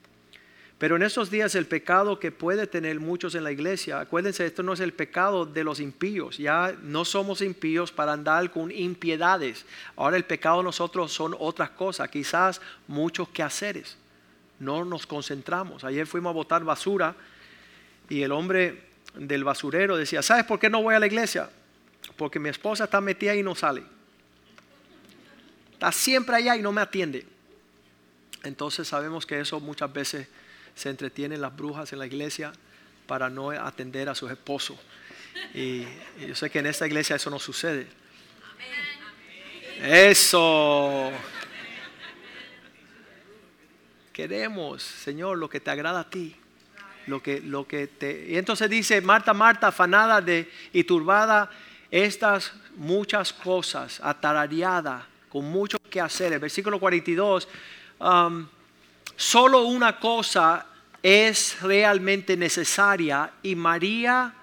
Pero 0.78 0.98
en 0.98 1.04
estos 1.04 1.32
días 1.32 1.56
el 1.56 1.68
pecado 1.68 2.20
que 2.20 2.32
puede 2.32 2.68
tener 2.68 3.00
muchos 3.00 3.34
en 3.36 3.46
la 3.46 3.52
iglesia, 3.52 4.02
acuérdense, 4.02 4.46
esto 4.46 4.62
no 4.62 4.74
es 4.74 4.82
el 4.82 4.94
pecado 4.94 5.46
de 5.46 5.64
los 5.64 5.80
impíos, 5.80 6.38
ya 6.38 6.76
no 6.84 7.06
somos 7.06 7.42
impíos 7.42 7.94
para 7.94 8.12
andar 8.12 8.52
con 8.52 8.72
impiedades. 8.72 9.66
Ahora 9.96 10.18
el 10.18 10.26
pecado 10.26 10.58
de 10.58 10.66
nosotros 10.66 11.14
son 11.14 11.34
otras 11.40 11.70
cosas, 11.72 12.10
quizás 12.10 12.62
muchos 12.88 13.30
quehaceres. 13.30 13.98
No 14.60 14.84
nos 14.84 15.08
concentramos. 15.08 15.84
Ayer 15.86 16.08
fuimos 16.08 16.32
a 16.32 16.34
botar 16.34 16.64
basura 16.64 17.16
y 18.10 18.22
el 18.22 18.34
hombre 18.34 18.84
del 19.16 19.46
basurero 19.46 19.96
decía, 19.96 20.22
¿sabes 20.22 20.44
por 20.44 20.60
qué 20.60 20.70
no 20.70 20.82
voy 20.82 20.96
a 20.96 21.00
la 21.00 21.08
iglesia? 21.08 21.50
Porque 22.18 22.38
mi 22.38 22.50
esposa 22.50 22.84
está 22.84 23.00
metida 23.00 23.34
y 23.34 23.44
no 23.44 23.56
sale. 23.56 23.84
Está 25.72 25.92
siempre 25.94 26.36
allá 26.36 26.58
y 26.58 26.62
no 26.62 26.74
me 26.74 26.82
atiende. 26.82 27.26
Entonces 28.44 28.88
sabemos 28.88 29.26
que 29.26 29.40
eso 29.40 29.60
muchas 29.60 29.92
veces 29.92 30.28
se 30.76 30.90
entretienen 30.90 31.42
las 31.42 31.56
brujas 31.56 31.92
en 31.94 32.00
la 32.00 32.06
iglesia 32.06 32.54
para 33.08 33.30
no 33.30 33.50
atender 33.52 34.10
a 34.10 34.16
sus 34.16 34.30
esposos. 34.30 34.78
Y, 35.54 35.86
yo 36.28 36.36
sé 36.36 36.50
que 36.50 36.60
en 36.60 36.68
esta 36.68 36.86
iglesia 36.86 37.16
eso 37.16 37.30
no 37.30 37.40
sucede. 37.40 37.88
Eso. 39.82 41.12
Queremos, 44.12 44.82
Señor, 44.84 45.38
lo 45.38 45.50
que 45.50 45.60
te 45.60 45.72
agrada 45.72 46.02
a 46.02 46.10
ti. 46.10 46.36
Lo 47.08 47.22
que, 47.22 47.40
lo 47.40 47.68
que 47.68 47.88
te... 47.88 48.28
Y 48.30 48.38
entonces 48.38 48.70
dice, 48.70 49.00
Marta, 49.00 49.34
Marta, 49.34 49.68
afanada 49.68 50.22
de, 50.22 50.52
y 50.74 50.84
turbada, 50.86 51.52
estas 51.92 52.54
muchas 52.76 53.32
cosas, 53.32 54.00
atarareada 54.02 55.08
con 55.30 55.46
mucho 55.46 55.78
que 55.90 56.02
hacer. 56.02 56.34
El 56.34 56.40
versículo 56.40 56.80
42, 56.80 57.48
um, 58.00 58.48
solo 59.16 59.64
una 59.64 60.00
cosa 60.00 60.66
es 61.02 61.62
realmente 61.62 62.36
necesaria 62.36 63.32
y 63.44 63.56
María 63.56 64.34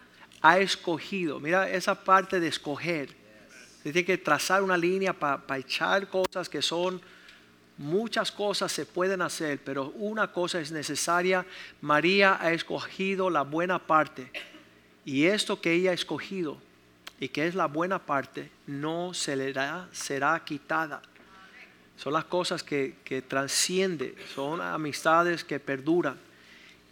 ha 0.40 0.58
escogido. 0.58 1.40
Mira 1.40 1.68
esa 1.68 1.94
parte 1.94 2.40
de 2.40 2.48
escoger. 2.48 3.14
Tiene 3.82 4.04
que 4.04 4.18
trazar 4.18 4.62
una 4.62 4.76
línea 4.76 5.12
para 5.12 5.58
echar 5.58 6.08
cosas 6.08 6.48
que 6.48 6.62
son 6.62 7.00
muchas 7.78 8.30
cosas 8.30 8.70
se 8.70 8.86
pueden 8.86 9.22
hacer, 9.22 9.60
pero 9.64 9.90
una 9.96 10.32
cosa 10.32 10.60
es 10.60 10.70
necesaria. 10.70 11.44
María 11.80 12.38
ha 12.40 12.52
escogido 12.52 13.28
la 13.30 13.42
buena 13.42 13.78
parte. 13.78 14.30
Y 15.04 15.24
esto 15.24 15.60
que 15.60 15.72
ella 15.72 15.90
ha 15.90 15.94
escogido 15.94 16.58
y 17.18 17.28
que 17.28 17.46
es 17.46 17.54
la 17.54 17.66
buena 17.66 17.98
parte, 17.98 18.50
no 18.66 19.14
se 19.14 19.36
le 19.36 19.52
da, 19.52 19.88
será 19.92 20.40
quitada. 20.44 21.02
Son 22.02 22.12
las 22.14 22.24
cosas 22.24 22.64
que, 22.64 22.96
que 23.04 23.22
transcienden, 23.22 24.16
son 24.34 24.60
amistades 24.60 25.44
que 25.44 25.60
perduran. 25.60 26.18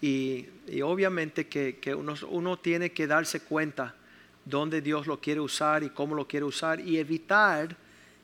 Y, 0.00 0.46
obviamente 0.84 1.48
que, 1.48 1.92
uno, 1.96 2.14
uno, 2.28 2.56
tiene 2.60 2.92
que 2.92 3.08
darse 3.08 3.40
cuenta 3.40 3.96
dónde 4.44 4.80
Dios 4.80 5.08
lo 5.08 5.20
quiere 5.20 5.40
usar 5.40 5.82
y 5.82 5.90
cómo 5.90 6.14
lo 6.14 6.28
quiere 6.28 6.46
usar 6.46 6.78
y 6.78 6.98
evitar 6.98 7.76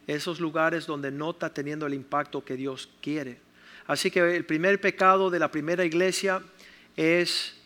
esos 0.06 0.38
lugares 0.38 0.86
donde 0.86 1.10
no 1.10 1.30
está 1.30 1.52
teniendo 1.52 1.86
el 1.86 1.94
impacto 1.94 2.44
que 2.44 2.54
Dios 2.54 2.88
quiere. 3.02 3.40
Así 3.88 4.08
que 4.08 4.36
el 4.36 4.44
primer 4.44 4.80
pecado 4.80 5.28
de 5.28 5.40
la 5.40 5.50
primera 5.50 5.84
iglesia 5.84 6.40
es 6.96 7.56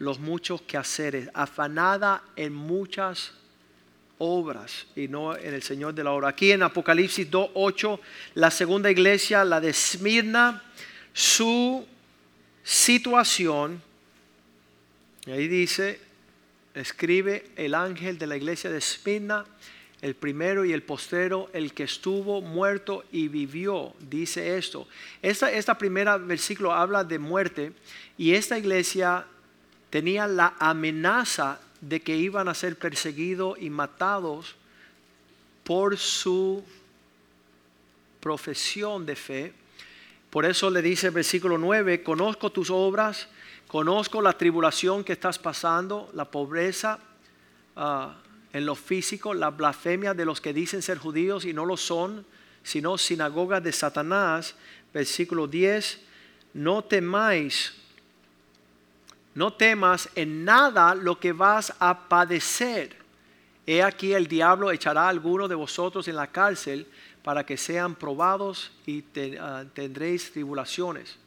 los 0.00 0.18
muchos 0.18 0.62
quehaceres, 0.62 1.30
afanada 1.32 2.24
en 2.34 2.52
muchas 2.52 3.34
obras 4.18 4.86
y 4.94 5.08
no 5.08 5.36
en 5.36 5.54
el 5.54 5.62
Señor 5.62 5.94
de 5.94 6.04
la 6.04 6.12
obra. 6.12 6.28
Aquí 6.28 6.52
en 6.52 6.62
Apocalipsis 6.62 7.30
2.8, 7.30 7.98
la 8.34 8.50
segunda 8.50 8.90
iglesia, 8.90 9.44
la 9.44 9.60
de 9.60 9.70
Esmirna, 9.70 10.62
su 11.12 11.86
situación, 12.62 13.82
ahí 15.26 15.48
dice, 15.48 16.00
escribe 16.74 17.50
el 17.56 17.74
ángel 17.74 18.18
de 18.18 18.26
la 18.26 18.36
iglesia 18.36 18.70
de 18.70 18.78
Esmirna, 18.78 19.44
el 20.02 20.14
primero 20.14 20.64
y 20.66 20.72
el 20.72 20.82
postero, 20.82 21.48
el 21.54 21.72
que 21.72 21.84
estuvo 21.84 22.42
muerto 22.42 23.04
y 23.10 23.28
vivió, 23.28 23.94
dice 24.00 24.58
esto. 24.58 24.86
Esta, 25.22 25.50
esta 25.50 25.78
primera 25.78 26.18
versículo 26.18 26.74
habla 26.74 27.04
de 27.04 27.18
muerte 27.18 27.72
y 28.18 28.34
esta 28.34 28.58
iglesia 28.58 29.24
tenía 29.88 30.26
la 30.26 30.56
amenaza 30.58 31.60
de 31.88 32.00
que 32.00 32.16
iban 32.16 32.48
a 32.48 32.54
ser 32.54 32.78
perseguidos 32.78 33.58
y 33.60 33.68
matados 33.68 34.56
por 35.64 35.96
su 35.98 36.64
profesión 38.20 39.04
de 39.04 39.16
fe. 39.16 39.52
Por 40.30 40.46
eso 40.46 40.70
le 40.70 40.80
dice 40.80 41.08
el 41.08 41.12
versículo 41.12 41.58
9, 41.58 42.02
conozco 42.02 42.50
tus 42.50 42.70
obras, 42.70 43.28
conozco 43.68 44.22
la 44.22 44.32
tribulación 44.32 45.04
que 45.04 45.12
estás 45.12 45.38
pasando, 45.38 46.10
la 46.14 46.24
pobreza 46.24 46.98
ah, 47.76 48.16
en 48.52 48.64
lo 48.64 48.74
físico, 48.74 49.34
la 49.34 49.50
blasfemia 49.50 50.14
de 50.14 50.24
los 50.24 50.40
que 50.40 50.54
dicen 50.54 50.80
ser 50.80 50.98
judíos 50.98 51.44
y 51.44 51.52
no 51.52 51.66
lo 51.66 51.76
son, 51.76 52.24
sino 52.62 52.96
sinagoga 52.96 53.60
de 53.60 53.72
Satanás. 53.72 54.54
Versículo 54.92 55.46
10, 55.46 56.00
no 56.54 56.82
temáis 56.82 57.74
no 59.34 59.52
temas 59.52 60.08
en 60.14 60.44
nada 60.44 60.94
lo 60.94 61.18
que 61.18 61.32
vas 61.32 61.74
a 61.78 62.08
padecer. 62.08 62.96
He 63.66 63.82
aquí 63.82 64.12
el 64.12 64.28
diablo 64.28 64.70
echará 64.70 65.04
a 65.04 65.08
alguno 65.08 65.48
de 65.48 65.54
vosotros 65.54 66.06
en 66.08 66.16
la 66.16 66.28
cárcel 66.28 66.86
para 67.22 67.44
que 67.44 67.56
sean 67.56 67.94
probados 67.94 68.70
y 68.86 69.02
ah, 69.40 69.64
tendréis 69.72 70.32
tribulaciones. 70.32 71.18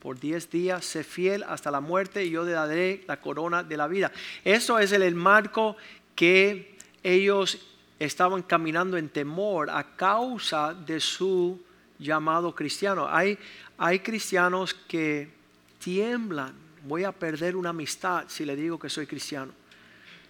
por 0.00 0.20
diez 0.20 0.50
días, 0.50 0.84
sé 0.84 1.02
fiel 1.02 1.42
hasta 1.44 1.70
la 1.70 1.80
muerte 1.80 2.26
y 2.26 2.30
yo 2.30 2.44
te 2.44 2.50
daré 2.50 3.04
la 3.08 3.22
corona 3.22 3.62
de 3.62 3.76
la 3.78 3.86
vida. 3.88 4.12
Eso 4.44 4.78
es 4.78 4.92
el 4.92 5.14
marco 5.14 5.78
que 6.14 6.76
ellos 7.02 7.58
estaban 7.98 8.42
caminando 8.42 8.98
en 8.98 9.08
temor 9.08 9.70
a 9.70 9.96
causa 9.96 10.74
de 10.74 11.00
su 11.00 11.62
llamado 11.98 12.54
cristiano. 12.54 13.08
Hay, 13.08 13.38
hay 13.78 14.00
cristianos 14.00 14.74
que 14.74 15.30
tiemblan, 15.78 16.54
voy 16.84 17.04
a 17.04 17.12
perder 17.12 17.56
una 17.56 17.70
amistad 17.70 18.24
si 18.28 18.44
le 18.44 18.54
digo 18.54 18.78
que 18.78 18.88
soy 18.88 19.06
cristiano. 19.06 19.52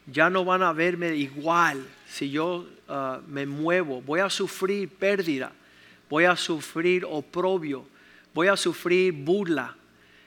Ya 0.07 0.31
no 0.31 0.45
van 0.45 0.63
a 0.63 0.73
verme 0.73 1.15
igual 1.15 1.87
si 2.07 2.31
yo 2.31 2.67
uh, 2.89 3.21
me 3.27 3.47
muevo. 3.47 4.03
Voy 4.03 4.21
a 4.21 4.31
sufrir 4.31 4.89
pérdida, 4.89 5.53
voy 6.09 6.25
a 6.25 6.37
sufrir 6.37 7.05
oprobio, 7.05 7.87
voy 8.33 8.49
a 8.49 8.57
sufrir 8.57 9.13
burla. 9.13 9.77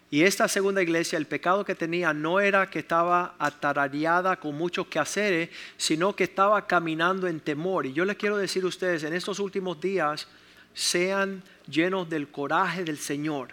Y 0.10 0.24
esta 0.24 0.48
segunda 0.48 0.82
iglesia, 0.82 1.18
el 1.18 1.26
pecado 1.26 1.66
que 1.66 1.76
tenía 1.76 2.14
no 2.14 2.40
era 2.40 2.70
que 2.70 2.80
estaba 2.80 3.36
atarareada 3.38 4.38
con 4.38 4.56
muchos 4.56 4.88
quehaceres, 4.88 5.50
sino 5.76 6.16
que 6.16 6.24
estaba 6.24 6.66
caminando 6.66 7.28
en 7.28 7.42
temor. 7.42 7.86
Y 7.86 7.94
yo 7.94 8.06
les 8.06 8.16
quiero 8.16 8.38
decir 8.38 8.64
a 8.64 8.68
ustedes, 8.68 9.04
en 9.04 9.14
estos 9.14 9.40
últimos 9.40 9.82
días, 9.82 10.28
sean 10.74 11.44
llenos 11.68 12.10
del 12.10 12.30
coraje 12.30 12.86
del 12.86 12.98
Señor. 12.98 13.50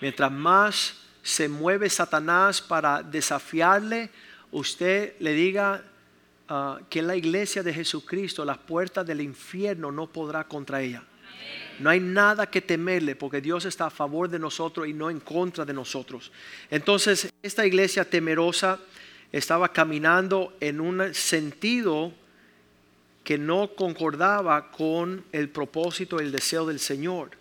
Mientras 0.00 0.30
más 0.30 0.99
se 1.22 1.48
mueve 1.48 1.90
Satanás 1.90 2.60
para 2.60 3.02
desafiarle, 3.02 4.10
usted 4.50 5.14
le 5.20 5.32
diga 5.34 5.84
ah, 6.48 6.80
que 6.88 7.02
la 7.02 7.16
iglesia 7.16 7.62
de 7.62 7.74
Jesucristo 7.74 8.44
las 8.44 8.58
puertas 8.58 9.06
del 9.06 9.20
infierno 9.20 9.92
no 9.92 10.06
podrá 10.06 10.44
contra 10.44 10.80
ella. 10.80 11.02
No 11.78 11.88
hay 11.88 12.00
nada 12.00 12.50
que 12.50 12.60
temerle 12.60 13.16
porque 13.16 13.40
Dios 13.40 13.64
está 13.64 13.86
a 13.86 13.90
favor 13.90 14.28
de 14.28 14.38
nosotros 14.38 14.86
y 14.86 14.92
no 14.92 15.08
en 15.08 15.20
contra 15.20 15.64
de 15.64 15.72
nosotros. 15.72 16.30
Entonces, 16.70 17.32
esta 17.42 17.66
iglesia 17.66 18.04
temerosa 18.04 18.78
estaba 19.32 19.72
caminando 19.72 20.54
en 20.60 20.80
un 20.80 21.14
sentido 21.14 22.12
que 23.24 23.38
no 23.38 23.70
concordaba 23.74 24.70
con 24.70 25.24
el 25.32 25.48
propósito, 25.48 26.20
el 26.20 26.32
deseo 26.32 26.66
del 26.66 26.80
Señor. 26.80 27.39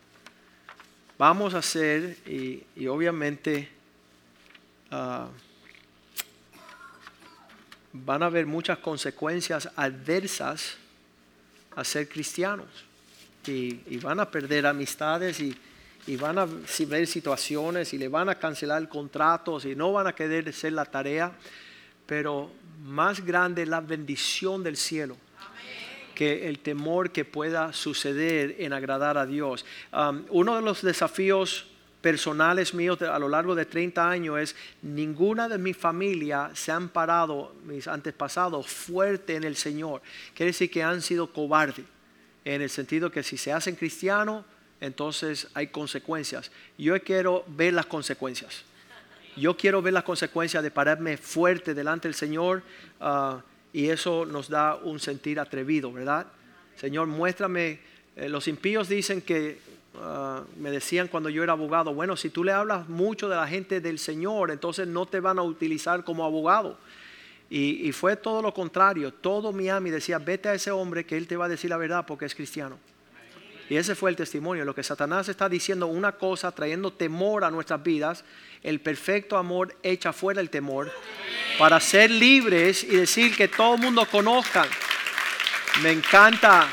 Vamos 1.20 1.54
a 1.54 1.58
hacer, 1.58 2.16
y, 2.26 2.88
obviamente 2.88 3.68
ah, 4.90 5.28
van 7.92 8.24
a 8.24 8.28
haber 8.28 8.46
muchas 8.46 8.78
consecuencias 8.78 9.70
adversas 9.76 10.78
a 11.76 11.84
ser 11.84 12.08
cristianos. 12.08 12.70
Y, 13.46 13.98
van 13.98 14.22
a 14.22 14.32
perder 14.32 14.66
amistades 14.66 15.42
y, 15.42 15.58
van 16.16 16.38
a 16.38 16.48
ver 16.88 17.06
situaciones 17.06 17.94
y 17.94 17.98
le 17.98 18.08
van 18.08 18.30
a 18.30 18.36
cancelar 18.36 18.88
contratos 18.88 19.66
y 19.66 19.76
no 19.76 19.92
van 19.92 20.08
a 20.08 20.16
querer 20.16 20.48
hacer 20.48 20.72
la 20.72 20.86
tarea, 20.86 21.34
pero 22.06 22.50
más 22.86 23.26
grande 23.26 23.64
es 23.64 23.68
la 23.68 23.82
bendición 23.82 24.64
del 24.64 24.78
cielo 24.78 25.18
que 26.20 26.50
el 26.50 26.60
temor 26.60 27.12
que 27.12 27.24
pueda 27.24 27.72
suceder 27.72 28.58
en 28.60 28.74
agradar 28.74 29.18
a 29.18 29.26
Dios. 29.26 29.64
Um, 29.94 30.26
uno 30.32 30.58
de 30.58 30.62
los 30.62 30.82
desafíos 30.82 31.68
personales 32.02 32.74
míos 32.74 33.02
a 33.02 33.18
lo 33.20 33.30
largo 33.30 33.56
de 33.56 33.64
30 33.64 34.10
años 34.10 34.38
es 34.38 34.56
ninguna 34.82 35.48
de 35.48 35.58
mi 35.58 35.74
familia 35.74 36.52
se 36.56 36.74
han 36.74 36.90
parado, 36.90 37.56
mis 37.64 37.88
antepasados, 37.88 38.68
fuerte 38.68 39.38
en 39.38 39.46
el 39.46 39.56
Señor. 39.56 40.02
Quiere 40.34 40.50
decir 40.50 40.70
que 40.70 40.84
han 40.84 41.02
sido 41.02 41.32
cobardes 41.32 41.86
en 42.44 42.62
el 42.62 42.70
sentido 42.70 43.10
que 43.10 43.24
si 43.24 43.38
se 43.38 43.54
hacen 43.54 43.78
cristianos, 43.78 44.44
entonces 44.82 45.48
hay 45.54 45.68
consecuencias. 45.68 46.52
Yo 46.78 47.02
quiero 47.02 47.46
ver 47.48 47.72
las 47.72 47.86
consecuencias. 47.86 48.66
Yo 49.38 49.56
quiero 49.56 49.82
ver 49.82 49.94
las 49.94 50.04
consecuencias 50.04 50.64
de 50.64 50.70
pararme 50.70 51.16
fuerte 51.16 51.74
delante 51.74 52.10
del 52.10 52.16
Señor 52.16 52.62
ah, 53.00 53.42
y 53.74 53.90
eso 53.90 54.26
nos 54.26 54.50
da 54.50 54.76
un 54.76 55.00
sentir 55.00 55.40
atrevido, 55.40 55.92
¿verdad? 55.92 56.28
Señor, 56.76 57.08
muéstrame. 57.08 57.80
Eh, 58.16 58.30
los 58.30 58.48
impíos 58.48 58.90
dicen 58.90 59.22
que 59.22 59.60
ah, 59.96 60.44
me 60.58 60.72
decían 60.72 61.08
cuando 61.08 61.30
yo 61.30 61.44
era 61.44 61.54
abogado, 61.54 61.94
bueno, 61.94 62.16
si 62.16 62.30
tú 62.30 62.44
le 62.44 62.52
hablas 62.52 62.90
mucho 62.90 63.30
de 63.30 63.36
la 63.36 63.48
gente 63.48 63.82
del 63.82 64.00
Señor, 64.00 64.52
entonces 64.52 64.88
no 64.88 65.06
te 65.06 65.20
van 65.20 65.40
a 65.40 65.44
utilizar 65.44 66.04
como 66.04 66.26
abogado. 66.26 66.78
Y, 67.52 67.92
fue 67.94 68.16
todo 68.16 68.44
lo 68.44 68.54
contrario. 68.54 69.12
Todo 69.12 69.52
Miami 69.52 69.90
decía, 69.90 70.20
vete 70.20 70.50
a 70.50 70.54
ese 70.54 70.70
hombre 70.70 71.04
que 71.06 71.18
él 71.18 71.26
te 71.26 71.36
va 71.36 71.46
a 71.46 71.50
decir 71.50 71.72
la 71.72 71.78
verdad 71.78 72.06
porque 72.06 72.26
es 72.26 72.36
cristiano. 72.36 72.78
Y 73.70 73.78
ese 73.78 73.94
fue 73.96 74.10
el 74.10 74.16
testimonio. 74.16 74.66
Lo 74.66 74.74
que 74.74 74.84
Satanás 74.84 75.30
está 75.30 75.48
diciendo 75.48 75.88
una 75.88 76.14
cosa, 76.14 76.52
trayendo 76.52 76.92
temor 76.92 77.44
a 77.44 77.52
nuestras 77.52 77.82
vidas. 77.84 78.26
El 78.64 78.82
perfecto 78.82 79.38
amor 79.38 79.78
echa 79.84 80.12
fuera 80.12 80.42
el 80.42 80.50
temor 80.50 80.92
para 81.60 81.80
ser 81.80 82.10
libres 82.10 82.84
y 82.84 82.96
decir 82.96 83.36
que 83.36 83.48
todo 83.48 83.76
el 83.76 83.82
mundo 83.82 84.06
conozca. 84.12 84.66
Me 85.84 85.92
encanta 85.92 86.68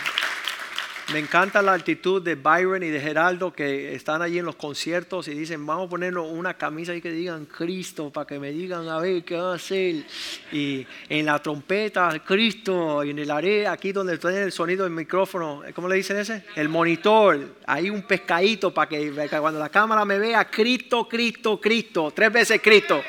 me 1.13 1.21
encanta 1.21 1.63
la 1.63 1.73
actitud 1.73 2.21
de 2.21 2.35
Byron 2.35 2.83
y 2.83 2.89
de 2.89 3.01
Geraldo 3.01 3.53
que 3.53 3.95
están 3.95 4.23
allí 4.23 4.39
en 4.41 4.45
los 4.45 4.57
conciertos 4.57 5.29
y 5.29 5.35
dicen, 5.35 5.65
vamos 5.65 5.87
a 5.87 5.91
ponernos 5.91 6.27
una 6.29 6.55
camisa 6.55 6.95
y 6.97 7.01
que 7.01 7.13
digan 7.13 7.47
Cristo 7.47 8.11
para 8.11 8.27
que 8.27 8.41
me 8.41 8.51
digan 8.51 8.89
a 8.89 8.99
ver 8.99 9.23
qué 9.23 9.37
va 9.37 9.53
a 9.53 9.55
hacer. 9.55 10.05
Y 10.51 10.85
en 11.09 11.27
la 11.27 11.39
trompeta, 11.39 12.21
Cristo, 12.27 13.05
y 13.05 13.11
en 13.11 13.21
el 13.21 13.31
área, 13.31 13.71
aquí 13.71 13.93
donde 13.93 14.19
tiene 14.19 14.43
el 14.43 14.53
sonido 14.53 14.83
del 14.83 14.93
micrófono, 14.93 15.63
¿cómo 15.77 15.87
le 15.87 15.95
dicen 15.95 16.17
ese? 16.17 16.43
El 16.57 16.69
monitor, 16.69 17.55
hay 17.67 17.89
un 17.89 18.03
pescadito 18.03 18.75
para 18.75 18.89
que 18.89 19.13
cuando 19.41 19.61
la 19.61 19.69
cámara 19.69 20.05
me 20.05 20.19
vea, 20.19 20.45
Cristo, 20.51 21.09
Cristo, 21.09 21.61
Cristo, 21.61 22.13
tres 22.13 22.33
veces 22.33 22.61
Cristo. 22.61 23.01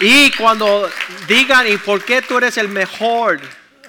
Y 0.00 0.32
cuando 0.32 0.88
digan, 1.28 1.68
¿y 1.68 1.76
por 1.76 2.04
qué 2.04 2.20
tú 2.20 2.38
eres 2.38 2.56
el 2.58 2.68
mejor? 2.68 3.40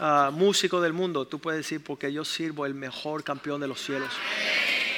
Ah, 0.02 0.32
músico 0.34 0.80
del 0.80 0.94
mundo, 0.94 1.28
tú 1.28 1.40
puedes 1.40 1.60
decir, 1.60 1.84
porque 1.84 2.14
yo 2.14 2.24
sirvo 2.24 2.66
el 2.66 2.74
mejor 2.74 3.22
campeón 3.22 3.60
de 3.60 3.68
los 3.68 3.82
cielos. 3.82 4.10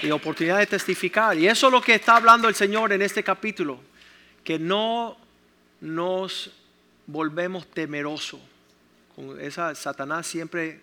Y 0.03 0.11
oportunidad 0.11 0.59
de 0.59 0.67
testificar. 0.67 1.35
Y 1.37 1.47
eso 1.47 1.67
es 1.67 1.73
lo 1.73 1.81
que 1.81 1.95
está 1.95 2.17
hablando 2.17 2.47
el 2.47 2.53
Señor 2.53 2.93
en 2.93 3.01
este 3.01 3.23
capítulo. 3.23 3.79
Que 4.43 4.59
no 4.59 5.17
nos 5.79 6.51
volvemos 7.07 7.65
temerosos. 7.67 8.39
Con 9.15 9.41
esa, 9.41 9.73
Satanás 9.73 10.27
siempre 10.27 10.81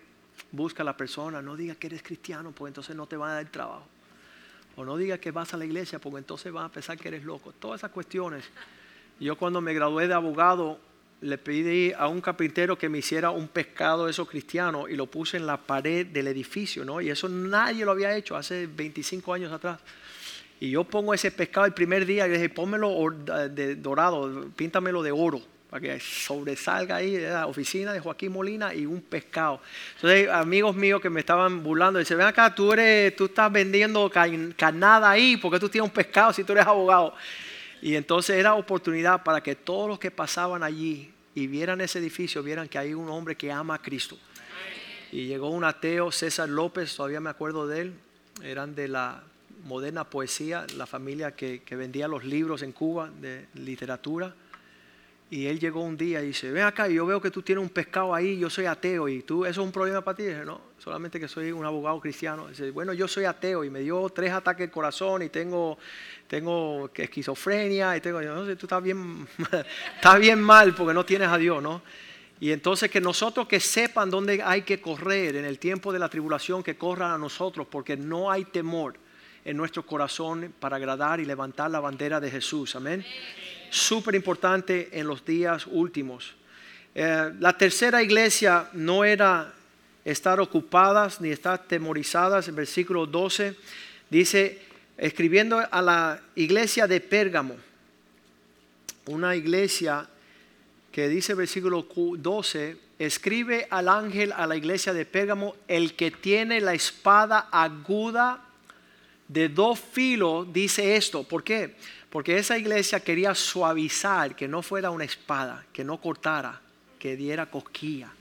busca 0.51 0.83
a 0.83 0.85
la 0.85 0.97
persona. 0.97 1.41
No 1.41 1.55
diga 1.55 1.75
que 1.75 1.87
eres 1.87 2.03
cristiano, 2.03 2.51
porque 2.51 2.69
entonces 2.69 2.97
no 2.97 3.07
te 3.07 3.15
van 3.15 3.31
a 3.31 3.33
dar 3.35 3.45
trabajo. 3.45 3.87
O 4.75 4.83
no 4.83 4.97
diga 4.97 5.17
que 5.17 5.31
vas 5.31 5.53
a 5.53 5.57
la 5.57 5.63
iglesia, 5.63 5.99
porque 5.99 6.17
entonces 6.17 6.51
van 6.51 6.65
a 6.65 6.69
pensar 6.69 6.97
que 6.97 7.07
eres 7.07 7.23
loco. 7.23 7.53
Todas 7.53 7.79
esas 7.79 7.91
cuestiones. 7.91 8.43
Yo 9.17 9.37
cuando 9.37 9.61
me 9.61 9.73
gradué 9.73 10.09
de 10.09 10.13
abogado, 10.13 10.79
le 11.21 11.37
pedí 11.37 11.91
a 11.91 12.07
un 12.07 12.21
carpintero 12.21 12.77
que 12.77 12.87
me 12.87 12.99
hiciera 12.99 13.29
un 13.29 13.47
pescado 13.47 14.05
de 14.05 14.11
esos 14.11 14.27
cristianos 14.29 14.89
y 14.89 14.95
lo 14.95 15.05
puse 15.07 15.37
en 15.37 15.45
la 15.45 15.57
pared 15.57 16.05
del 16.05 16.27
edificio, 16.27 16.85
¿no? 16.85 17.01
Y 17.01 17.09
eso 17.09 17.27
nadie 17.27 17.83
lo 17.83 17.91
había 17.91 18.15
hecho 18.15 18.35
hace 18.35 18.67
25 18.67 19.33
años 19.33 19.51
atrás. 19.51 19.79
Y 20.61 20.71
yo 20.71 20.83
pongo 20.83 21.13
ese 21.13 21.31
pescado 21.31 21.65
el 21.65 21.73
primer 21.73 22.05
día 22.05 22.27
y 22.27 22.31
dije, 22.31 22.49
pónmelo 22.49 23.09
de 23.49 23.75
dorado, 23.75 24.49
píntamelo 24.55 25.01
de 25.01 25.11
oro, 25.11 25.41
para 25.69 25.81
que 25.81 25.99
sobresalga 25.99 26.97
ahí 26.97 27.11
de 27.11 27.29
la 27.29 27.47
oficina 27.47 27.93
de 27.93 27.99
Joaquín 27.99 28.31
Molina 28.31 28.73
y 28.73 28.85
un 28.85 29.01
pescado. 29.01 29.61
Entonces, 29.95 30.29
amigos 30.29 30.75
míos 30.75 30.99
que 30.99 31.09
me 31.09 31.21
estaban 31.21 31.63
burlando, 31.63 31.99
dicen, 31.99 32.17
ven 32.17 32.27
acá, 32.27 32.53
tú, 32.53 32.73
eres, 32.73 33.15
tú 33.15 33.25
estás 33.25 33.51
vendiendo 33.51 34.11
carnada 34.57 35.09
ahí, 35.09 35.37
porque 35.37 35.59
tú 35.59 35.69
tienes 35.69 35.87
un 35.87 35.93
pescado 35.93 36.33
si 36.33 36.43
tú 36.43 36.53
eres 36.53 36.65
abogado? 36.65 37.13
Y 37.81 37.95
entonces 37.95 38.35
era 38.35 38.55
oportunidad 38.55 39.23
para 39.23 39.41
que 39.41 39.55
todos 39.55 39.87
los 39.87 39.99
que 39.99 40.11
pasaban 40.11 40.63
allí 40.63 41.13
y 41.35 41.47
vieran 41.47 41.81
ese 41.81 41.99
edificio, 41.99 42.43
vieran 42.43 42.67
que 42.67 42.77
hay 42.77 42.93
un 42.93 43.09
hombre 43.09 43.35
que 43.35 43.51
ama 43.51 43.75
a 43.75 43.81
Cristo. 43.81 44.17
Y 45.11 45.25
llegó 45.25 45.49
un 45.49 45.63
ateo, 45.63 46.11
César 46.11 46.49
López, 46.49 46.95
todavía 46.95 47.19
me 47.19 47.29
acuerdo 47.29 47.67
de 47.67 47.81
él, 47.81 47.93
eran 48.43 48.75
de 48.75 48.87
la 48.87 49.23
moderna 49.65 50.03
poesía, 50.03 50.65
la 50.75 50.85
familia 50.85 51.35
que, 51.35 51.61
vendía 51.71 52.07
los 52.07 52.23
libros 52.23 52.61
en 52.61 52.71
Cuba 52.71 53.09
de 53.21 53.47
literatura. 53.55 54.33
Y 55.31 55.45
él 55.45 55.59
llegó 55.59 55.81
un 55.81 55.95
día 55.95 56.23
y 56.23 56.27
dice, 56.27 56.49
ven 56.49 56.63
acá, 56.63 56.87
yo 56.87 57.05
veo 57.05 57.21
que 57.21 57.29
tú 57.29 57.43
tienes 57.43 57.61
un 57.61 57.69
pescado 57.69 58.15
ahí, 58.15 58.39
yo 58.39 58.49
soy 58.49 58.65
ateo 58.65 59.07
y 59.07 59.21
tú, 59.21 59.45
¿eso 59.45 59.61
es 59.61 59.65
un 59.65 59.71
problema 59.71 60.01
para 60.01 60.17
ti? 60.17 60.23
Dije, 60.23 60.43
no, 60.43 60.59
solamente 60.79 61.19
que 61.19 61.27
soy 61.27 61.51
un 61.51 61.63
abogado 61.63 61.99
cristiano. 61.99 62.47
Dice, 62.47 62.71
bueno, 62.71 62.93
yo 62.93 63.07
soy 63.07 63.25
ateo 63.25 63.63
y 63.63 63.69
me 63.69 63.81
dio 63.81 64.09
tres 64.09 64.31
ataques 64.31 64.67
de 64.67 64.71
corazón 64.71 65.21
y 65.21 65.29
tengo, 65.29 65.77
tengo 66.27 66.89
esquizofrenia 66.95 67.95
y 67.95 68.01
tengo, 68.01 68.19
no 68.21 68.43
sé, 68.43 68.55
tú 68.55 68.65
estás 68.65 68.81
bien, 68.81 69.27
estás 69.95 70.19
bien 70.19 70.41
mal 70.41 70.73
porque 70.73 70.95
no 70.95 71.05
tienes 71.05 71.27
a 71.27 71.37
Dios, 71.37 71.61
¿no? 71.61 71.83
Y 72.39 72.51
entonces 72.51 72.89
que 72.89 72.99
nosotros 72.99 73.47
que 73.47 73.59
sepan 73.59 74.09
dónde 74.09 74.41
hay 74.43 74.63
que 74.63 74.81
correr 74.81 75.35
en 75.35 75.45
el 75.45 75.59
tiempo 75.59 75.93
de 75.93 75.99
la 75.99 76.09
tribulación, 76.09 76.63
que 76.63 76.75
corran 76.75 77.11
a 77.11 77.17
nosotros, 77.19 77.67
porque 77.69 77.97
no 77.97 78.31
hay 78.31 78.45
temor 78.45 78.95
en 79.45 79.57
nuestro 79.57 79.85
corazón 79.85 80.55
para 80.59 80.77
agradar 80.77 81.19
y 81.19 81.25
levantar 81.25 81.69
la 81.69 81.79
bandera 81.79 82.19
de 82.19 82.31
Jesús. 82.31 82.75
Amén. 82.75 83.05
Súper 83.69 84.15
importante 84.15 84.89
en 84.91 85.07
los 85.07 85.23
días 85.23 85.67
últimos. 85.67 86.35
Eh, 86.95 87.31
la 87.39 87.57
tercera 87.57 88.01
iglesia 88.01 88.69
no 88.73 89.03
era 89.03 89.53
estar 90.03 90.39
ocupadas 90.39 91.21
ni 91.21 91.29
estar 91.29 91.67
temorizadas. 91.67 92.47
En 92.47 92.55
versículo 92.55 93.05
12 93.05 93.55
dice, 94.09 94.59
escribiendo 94.97 95.59
a 95.59 95.81
la 95.81 96.21
iglesia 96.35 96.87
de 96.87 96.99
Pérgamo, 96.99 97.55
una 99.05 99.35
iglesia 99.35 100.07
que 100.91 101.07
dice 101.07 101.33
versículo 101.33 101.87
12, 102.17 102.77
escribe 102.97 103.67
al 103.69 103.87
ángel 103.87 104.33
a 104.33 104.45
la 104.47 104.55
iglesia 104.55 104.93
de 104.93 105.05
Pérgamo, 105.05 105.55
el 105.67 105.95
que 105.95 106.11
tiene 106.11 106.59
la 106.59 106.73
espada 106.73 107.47
aguda 107.51 108.45
de 109.27 109.47
dos 109.47 109.79
filos, 109.79 110.51
dice 110.51 110.95
esto. 110.95 111.23
¿Por 111.23 111.43
qué? 111.43 111.75
Porque 112.09 112.37
esa 112.37 112.57
iglesia 112.57 112.99
quería 112.99 113.35
suavizar, 113.35 114.35
que 114.35 114.47
no 114.47 114.61
fuera 114.61 114.89
una 114.89 115.03
espada, 115.03 115.65
que 115.71 115.83
no 115.83 116.01
cortara, 116.01 116.61
que 116.97 117.15
diera 117.15 117.49
cosquilla 117.49 118.11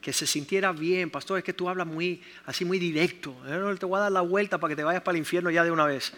que 0.00 0.12
se 0.12 0.26
sintiera 0.26 0.72
bien. 0.72 1.10
Pastor, 1.10 1.38
es 1.38 1.44
que 1.44 1.52
tú 1.52 1.68
hablas 1.68 1.86
muy, 1.86 2.22
así 2.46 2.64
muy 2.64 2.78
directo. 2.78 3.36
Eh, 3.46 3.76
te 3.78 3.86
voy 3.86 3.98
a 3.98 4.02
dar 4.02 4.12
la 4.12 4.22
vuelta 4.22 4.58
para 4.58 4.70
que 4.70 4.76
te 4.76 4.84
vayas 4.84 5.02
para 5.02 5.16
el 5.16 5.18
infierno 5.18 5.50
ya 5.50 5.64
de 5.64 5.70
una 5.70 5.84
vez. 5.84 6.12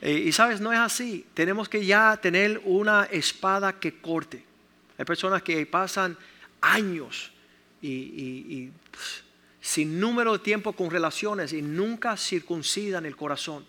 Eh, 0.00 0.12
y 0.26 0.32
sabes, 0.32 0.60
no 0.60 0.72
es 0.72 0.78
así. 0.78 1.26
Tenemos 1.34 1.68
que 1.68 1.84
ya 1.84 2.16
tener 2.16 2.60
una 2.64 3.04
espada 3.04 3.78
que 3.78 4.00
corte. 4.00 4.44
Hay 4.96 5.04
personas 5.04 5.42
que 5.42 5.64
pasan 5.66 6.16
años 6.60 7.32
y, 7.82 8.70
sin 9.60 10.00
número 10.00 10.32
de 10.32 10.38
tiempo 10.38 10.72
con 10.72 10.90
relaciones 10.90 11.52
y 11.52 11.62
nunca 11.62 12.16
circuncidan 12.16 13.06
el 13.06 13.16
corazón. 13.16 13.64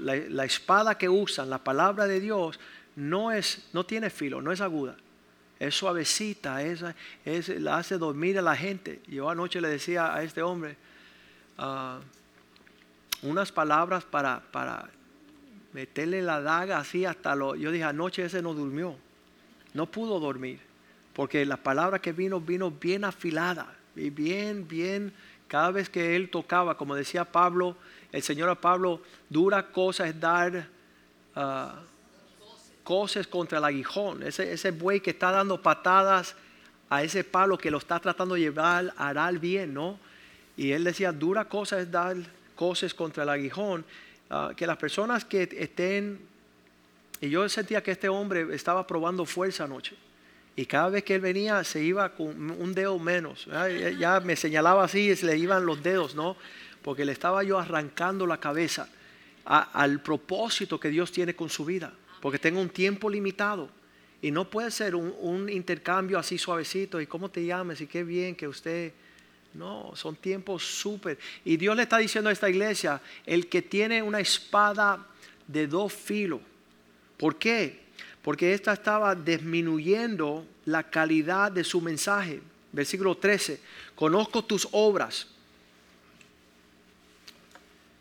La, 0.00 0.44
espada 0.44 0.96
que 0.96 1.08
usan, 1.08 1.50
la 1.50 1.58
palabra 1.58 2.06
de 2.06 2.20
Dios, 2.20 2.58
no, 2.94 3.32
es, 3.32 3.66
no 3.72 3.84
tiene 3.84 4.10
filo, 4.10 4.40
no 4.40 4.52
es 4.52 4.60
aguda 4.60 4.96
es 5.58 5.74
suavecita, 5.74 6.62
es, 6.62 6.84
es, 7.24 7.48
la 7.60 7.78
hace 7.78 7.98
dormir 7.98 8.38
a 8.38 8.42
la 8.42 8.56
gente. 8.56 9.00
Yo 9.06 9.30
anoche 9.30 9.60
le 9.60 9.68
decía 9.68 10.14
a 10.14 10.22
este 10.22 10.42
hombre 10.42 10.76
ah, 11.58 11.98
unas 13.22 13.52
palabras 13.52 14.04
para, 14.04 14.42
para 14.52 14.88
meterle 15.72 16.22
la 16.22 16.40
daga 16.40 16.78
así 16.78 17.04
hasta 17.04 17.34
lo... 17.34 17.54
Yo 17.56 17.70
dije, 17.70 17.84
anoche 17.84 18.24
ese 18.24 18.42
no 18.42 18.54
durmió, 18.54 18.96
no 19.72 19.86
pudo 19.86 20.20
dormir, 20.20 20.60
porque 21.14 21.46
la 21.46 21.56
palabra 21.56 22.00
que 22.00 22.12
vino 22.12 22.40
vino 22.40 22.70
bien 22.70 23.04
afilada 23.04 23.74
y 23.94 24.10
bien, 24.10 24.68
bien, 24.68 25.12
cada 25.48 25.70
vez 25.70 25.88
que 25.88 26.16
él 26.16 26.30
tocaba, 26.30 26.76
como 26.76 26.94
decía 26.94 27.24
Pablo, 27.24 27.76
el 28.12 28.22
Señor 28.22 28.48
a 28.48 28.54
Pablo, 28.54 29.00
dura 29.28 29.70
cosa 29.72 30.06
es 30.06 30.18
dar... 30.18 30.68
Uh, 31.34 31.96
coces 32.86 33.26
contra 33.26 33.58
el 33.58 33.64
aguijón, 33.64 34.22
ese, 34.22 34.52
ese 34.52 34.70
buey 34.70 35.00
que 35.00 35.10
está 35.10 35.32
dando 35.32 35.60
patadas 35.60 36.36
a 36.88 37.02
ese 37.02 37.24
palo 37.24 37.58
que 37.58 37.68
lo 37.68 37.78
está 37.78 37.98
tratando 37.98 38.36
de 38.36 38.42
llevar, 38.42 38.94
hará 38.96 39.28
el 39.28 39.40
bien, 39.40 39.74
¿no? 39.74 39.98
Y 40.56 40.70
él 40.70 40.84
decía, 40.84 41.10
dura 41.10 41.46
cosa 41.46 41.80
es 41.80 41.90
dar 41.90 42.16
coces 42.54 42.94
contra 42.94 43.24
el 43.24 43.28
aguijón, 43.28 43.84
ah, 44.30 44.52
que 44.56 44.68
las 44.68 44.76
personas 44.76 45.24
que 45.24 45.48
estén, 45.58 46.20
y 47.20 47.28
yo 47.28 47.48
sentía 47.48 47.82
que 47.82 47.90
este 47.90 48.08
hombre 48.08 48.54
estaba 48.54 48.86
probando 48.86 49.26
fuerza 49.26 49.64
anoche, 49.64 49.96
y 50.56 50.66
cada 50.66 50.88
vez 50.88 51.04
que 51.04 51.14
él 51.14 51.20
venía 51.20 51.62
se 51.64 51.82
iba 51.82 52.08
con 52.14 52.50
un 52.50 52.74
dedo 52.74 52.98
menos, 52.98 53.46
ya 53.98 54.20
me 54.20 54.34
señalaba 54.36 54.84
así, 54.84 55.14
se 55.14 55.26
le 55.26 55.36
iban 55.36 55.66
los 55.66 55.82
dedos, 55.82 56.14
¿no? 56.14 56.36
Porque 56.82 57.04
le 57.04 57.12
estaba 57.12 57.44
yo 57.44 57.58
arrancando 57.58 58.26
la 58.26 58.38
cabeza 58.38 58.88
al 59.44 60.00
propósito 60.00 60.80
que 60.80 60.88
Dios 60.88 61.12
tiene 61.12 61.36
con 61.36 61.50
su 61.50 61.64
vida 61.64 61.92
porque 62.20 62.40
tengo 62.40 62.60
un 62.60 62.70
tiempo 62.70 63.08
limitado. 63.08 63.70
Y 64.20 64.32
no 64.32 64.50
puede 64.50 64.72
ser 64.72 64.96
un, 64.96 65.48
intercambio 65.48 66.18
así 66.18 66.38
suavecito. 66.38 67.00
¿Y 67.00 67.06
cómo 67.06 67.30
te 67.30 67.44
llamas? 67.44 67.80
Y 67.80 67.86
qué 67.86 68.02
bien 68.02 68.34
que 68.34 68.48
usted... 68.48 68.92
No, 69.54 69.92
son 69.94 70.16
tiempos 70.16 70.64
súper. 70.64 71.18
Y 71.44 71.56
Dios 71.56 71.76
le 71.76 71.84
está 71.84 71.98
diciendo 71.98 72.28
a 72.28 72.32
esta 72.32 72.50
iglesia, 72.50 73.00
el 73.24 73.48
que 73.48 73.62
tiene 73.62 74.02
una 74.02 74.18
espada 74.18 75.06
de 75.46 75.68
dos 75.68 75.92
filos. 75.92 76.40
¿Por 77.16 77.36
qué? 77.36 77.85
Porque 78.26 78.52
esta 78.52 78.72
estaba 78.72 79.14
disminuyendo 79.14 80.44
la 80.64 80.82
calidad 80.82 81.52
de 81.52 81.62
su 81.62 81.80
mensaje. 81.80 82.42
Versículo 82.72 83.16
13, 83.16 83.60
conozco 83.94 84.44
tus 84.44 84.66
obras, 84.72 85.28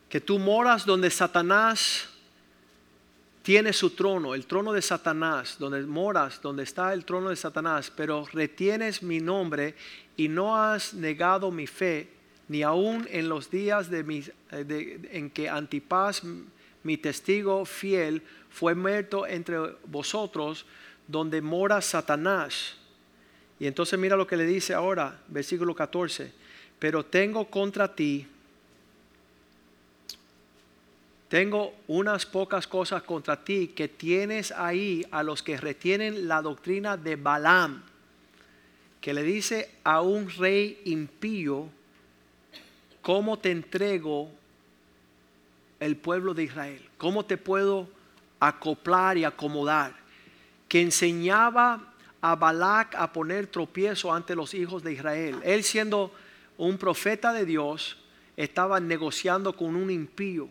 que 0.10 0.20
tú 0.20 0.40
moras 0.40 0.84
donde 0.84 1.12
Satanás 1.12 2.10
tiene 3.44 3.72
su 3.72 3.92
trono, 3.92 4.34
el 4.34 4.48
trono 4.48 4.74
de 4.74 4.82
Satanás, 4.82 5.58
donde 5.60 5.84
moras, 5.84 6.42
donde 6.42 6.64
está 6.64 6.92
el 6.94 7.06
trono 7.06 7.30
de 7.30 7.36
Satanás, 7.36 7.94
pero 7.96 8.26
retienes 8.34 9.04
mi 9.04 9.20
nombre 9.20 9.76
y 10.18 10.28
no 10.28 10.58
has 10.58 10.96
negado 10.96 11.52
mi 11.52 11.68
fe, 11.68 12.10
ni 12.48 12.64
aun 12.64 13.08
en 13.12 13.30
los 13.30 13.52
días 13.52 13.92
de 13.92 14.34
eh, 14.52 15.10
en 15.12 15.30
que 15.30 15.48
Antipas, 15.48 16.24
mi 16.86 16.96
testigo 16.96 17.66
fiel, 17.66 18.22
fue 18.50 18.74
muerto 18.76 19.28
entre 19.28 19.58
vosotros, 19.86 20.66
donde 21.08 21.42
mora 21.42 21.82
Satanás. 21.82 22.78
Y 23.60 23.68
entonces 23.68 24.00
mira 24.00 24.16
lo 24.16 24.26
que 24.26 24.38
le 24.38 24.46
dice 24.46 24.74
ahora, 24.74 25.20
versículo 25.28 25.76
14, 25.76 26.32
pero 26.80 27.04
tengo 27.04 27.50
contra 27.50 27.94
ti 27.94 28.26
tengo 31.28 31.74
unas 31.88 32.26
pocas 32.26 32.68
cosas 32.68 33.02
contra 33.04 33.44
ti 33.44 33.70
que 33.70 33.88
tienes 33.88 34.52
ahí 34.52 35.06
a 35.12 35.24
los 35.24 35.42
que 35.42 35.58
retienen 35.58 36.28
la 36.28 36.42
doctrina 36.42 36.98
de 36.98 37.16
Balaam, 37.16 37.84
que 39.02 39.14
le 39.14 39.24
dice 39.24 39.72
a 39.84 40.02
un 40.02 40.30
rey 40.30 40.82
impío, 40.86 41.68
¿cómo 43.02 43.38
te 43.40 43.52
entrego 43.52 44.32
el 45.80 45.98
pueblo 45.98 46.34
de 46.34 46.44
Israel? 46.44 46.82
¿Cómo 46.98 47.26
te 47.26 47.38
puedo 47.38 47.88
acoplar 48.40 49.18
y 49.18 49.24
acomodar? 49.24 49.94
Que 50.68 50.82
enseñaba 50.82 51.94
a 52.22 52.36
Balac 52.36 52.96
a 52.96 53.12
poner 53.14 53.48
tropiezo 53.48 54.14
ante 54.14 54.36
los 54.36 54.54
hijos 54.54 54.84
de 54.84 54.94
Israel. 54.94 55.40
Él 55.44 55.64
siendo 55.64 56.12
un 56.58 56.78
profeta 56.78 57.34
de 57.34 57.46
Dios, 57.46 57.98
estaba 58.38 58.80
negociando 58.80 59.56
con 59.56 59.76
un 59.76 59.90
impío 59.90 60.50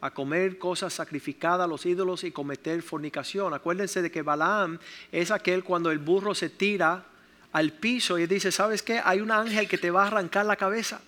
a 0.00 0.10
comer 0.10 0.58
cosas 0.58 0.92
sacrificadas 0.92 1.64
a 1.64 1.68
los 1.68 1.86
ídolos 1.86 2.24
y 2.24 2.32
cometer 2.32 2.82
fornicación. 2.82 3.54
Acuérdense 3.54 4.02
de 4.02 4.10
que 4.10 4.22
Balaam 4.22 4.78
es 5.12 5.30
aquel 5.30 5.62
cuando 5.62 5.90
el 5.90 5.98
burro 5.98 6.34
se 6.34 6.50
tira 6.50 7.04
al 7.52 7.72
piso 7.72 8.18
y 8.18 8.26
dice, 8.26 8.50
¿sabes 8.50 8.82
qué? 8.82 9.00
Hay 9.04 9.20
un 9.20 9.30
ángel 9.30 9.68
que 9.68 9.78
te 9.78 9.90
va 9.90 10.04
a 10.04 10.06
arrancar 10.08 10.46
la 10.46 10.56
cabeza. 10.56 11.00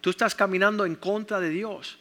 Tú 0.00 0.10
estás 0.10 0.34
caminando 0.34 0.84
en 0.84 0.94
contra 0.94 1.40
de 1.40 1.50
Dios. 1.50 1.98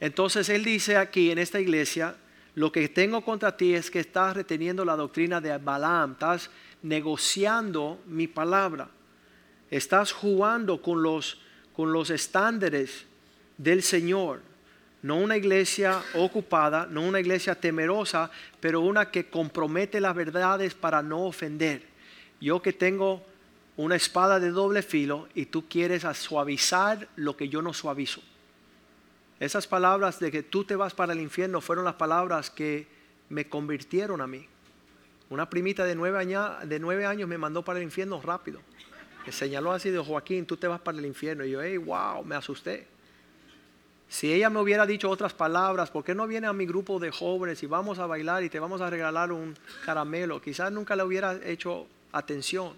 Entonces 0.00 0.48
él 0.48 0.64
dice 0.64 0.96
aquí 0.96 1.30
en 1.30 1.38
esta 1.38 1.60
iglesia, 1.60 2.16
lo 2.54 2.72
que 2.72 2.88
tengo 2.88 3.22
contra 3.22 3.56
ti 3.56 3.74
es 3.74 3.90
que 3.90 4.00
estás 4.00 4.34
reteniendo 4.34 4.84
la 4.84 4.96
doctrina 4.96 5.40
de 5.40 5.56
Balaam, 5.58 6.12
estás 6.12 6.50
negociando 6.82 8.00
mi 8.06 8.26
palabra, 8.26 8.88
estás 9.70 10.12
jugando 10.12 10.82
con 10.82 11.02
los, 11.02 11.40
con 11.74 11.92
los 11.92 12.10
estándares 12.10 13.04
del 13.58 13.82
Señor. 13.82 14.40
No 15.02 15.16
una 15.16 15.36
iglesia 15.36 16.02
ocupada, 16.14 16.86
no 16.90 17.02
una 17.02 17.20
iglesia 17.20 17.54
temerosa, 17.54 18.30
pero 18.58 18.80
una 18.80 19.10
que 19.10 19.30
compromete 19.30 20.00
las 20.00 20.14
verdades 20.14 20.74
para 20.74 21.02
no 21.02 21.24
ofender. 21.24 21.82
Yo 22.40 22.60
que 22.60 22.72
tengo 22.72 23.24
una 23.76 23.96
espada 23.96 24.40
de 24.40 24.50
doble 24.50 24.82
filo 24.82 25.28
y 25.34 25.46
tú 25.46 25.68
quieres 25.68 26.04
suavizar 26.18 27.08
lo 27.16 27.36
que 27.36 27.48
yo 27.48 27.62
no 27.62 27.72
suavizo. 27.72 28.20
Esas 29.40 29.66
palabras 29.66 30.20
de 30.20 30.30
que 30.30 30.42
tú 30.42 30.64
te 30.64 30.76
vas 30.76 30.92
para 30.92 31.14
el 31.14 31.20
infierno 31.20 31.62
fueron 31.62 31.86
las 31.86 31.94
palabras 31.94 32.50
que 32.50 32.86
me 33.30 33.48
convirtieron 33.48 34.20
a 34.20 34.26
mí. 34.26 34.46
Una 35.30 35.48
primita 35.48 35.86
de 35.86 35.94
nueve, 35.94 37.06
años, 37.06 37.26
me 37.26 37.38
mandó 37.38 37.64
para 37.64 37.78
el 37.78 37.84
infierno 37.84 38.20
rápido. 38.20 38.60
Me 39.24 39.32
señaló 39.32 39.72
así 39.72 39.90
de 39.90 39.98
Joaquín, 39.98 40.44
tú 40.44 40.58
te 40.58 40.68
vas 40.68 40.80
para 40.80 40.98
el 40.98 41.06
infierno. 41.06 41.46
Y 41.46 41.52
yo, 41.52 41.62
hey, 41.62 41.78
wow, 41.78 42.22
me 42.22 42.34
asusté. 42.34 42.86
Si 44.10 44.30
ella 44.30 44.50
me 44.50 44.60
hubiera 44.60 44.84
dicho 44.84 45.08
otras 45.08 45.32
palabras, 45.32 45.90
¿por 45.90 46.04
qué 46.04 46.14
no 46.14 46.26
viene 46.26 46.46
a 46.46 46.52
mi 46.52 46.66
grupo 46.66 46.98
de 46.98 47.10
jóvenes 47.10 47.62
y 47.62 47.66
vamos 47.66 47.98
a 47.98 48.04
bailar 48.06 48.42
y 48.42 48.50
te 48.50 48.60
vamos 48.60 48.82
a 48.82 48.90
regalar 48.90 49.32
un 49.32 49.56
caramelo? 49.86 50.42
Quizás 50.42 50.70
nunca 50.70 50.94
le 50.96 51.02
hubiera 51.02 51.38
hecho 51.46 51.86
atención. 52.12 52.74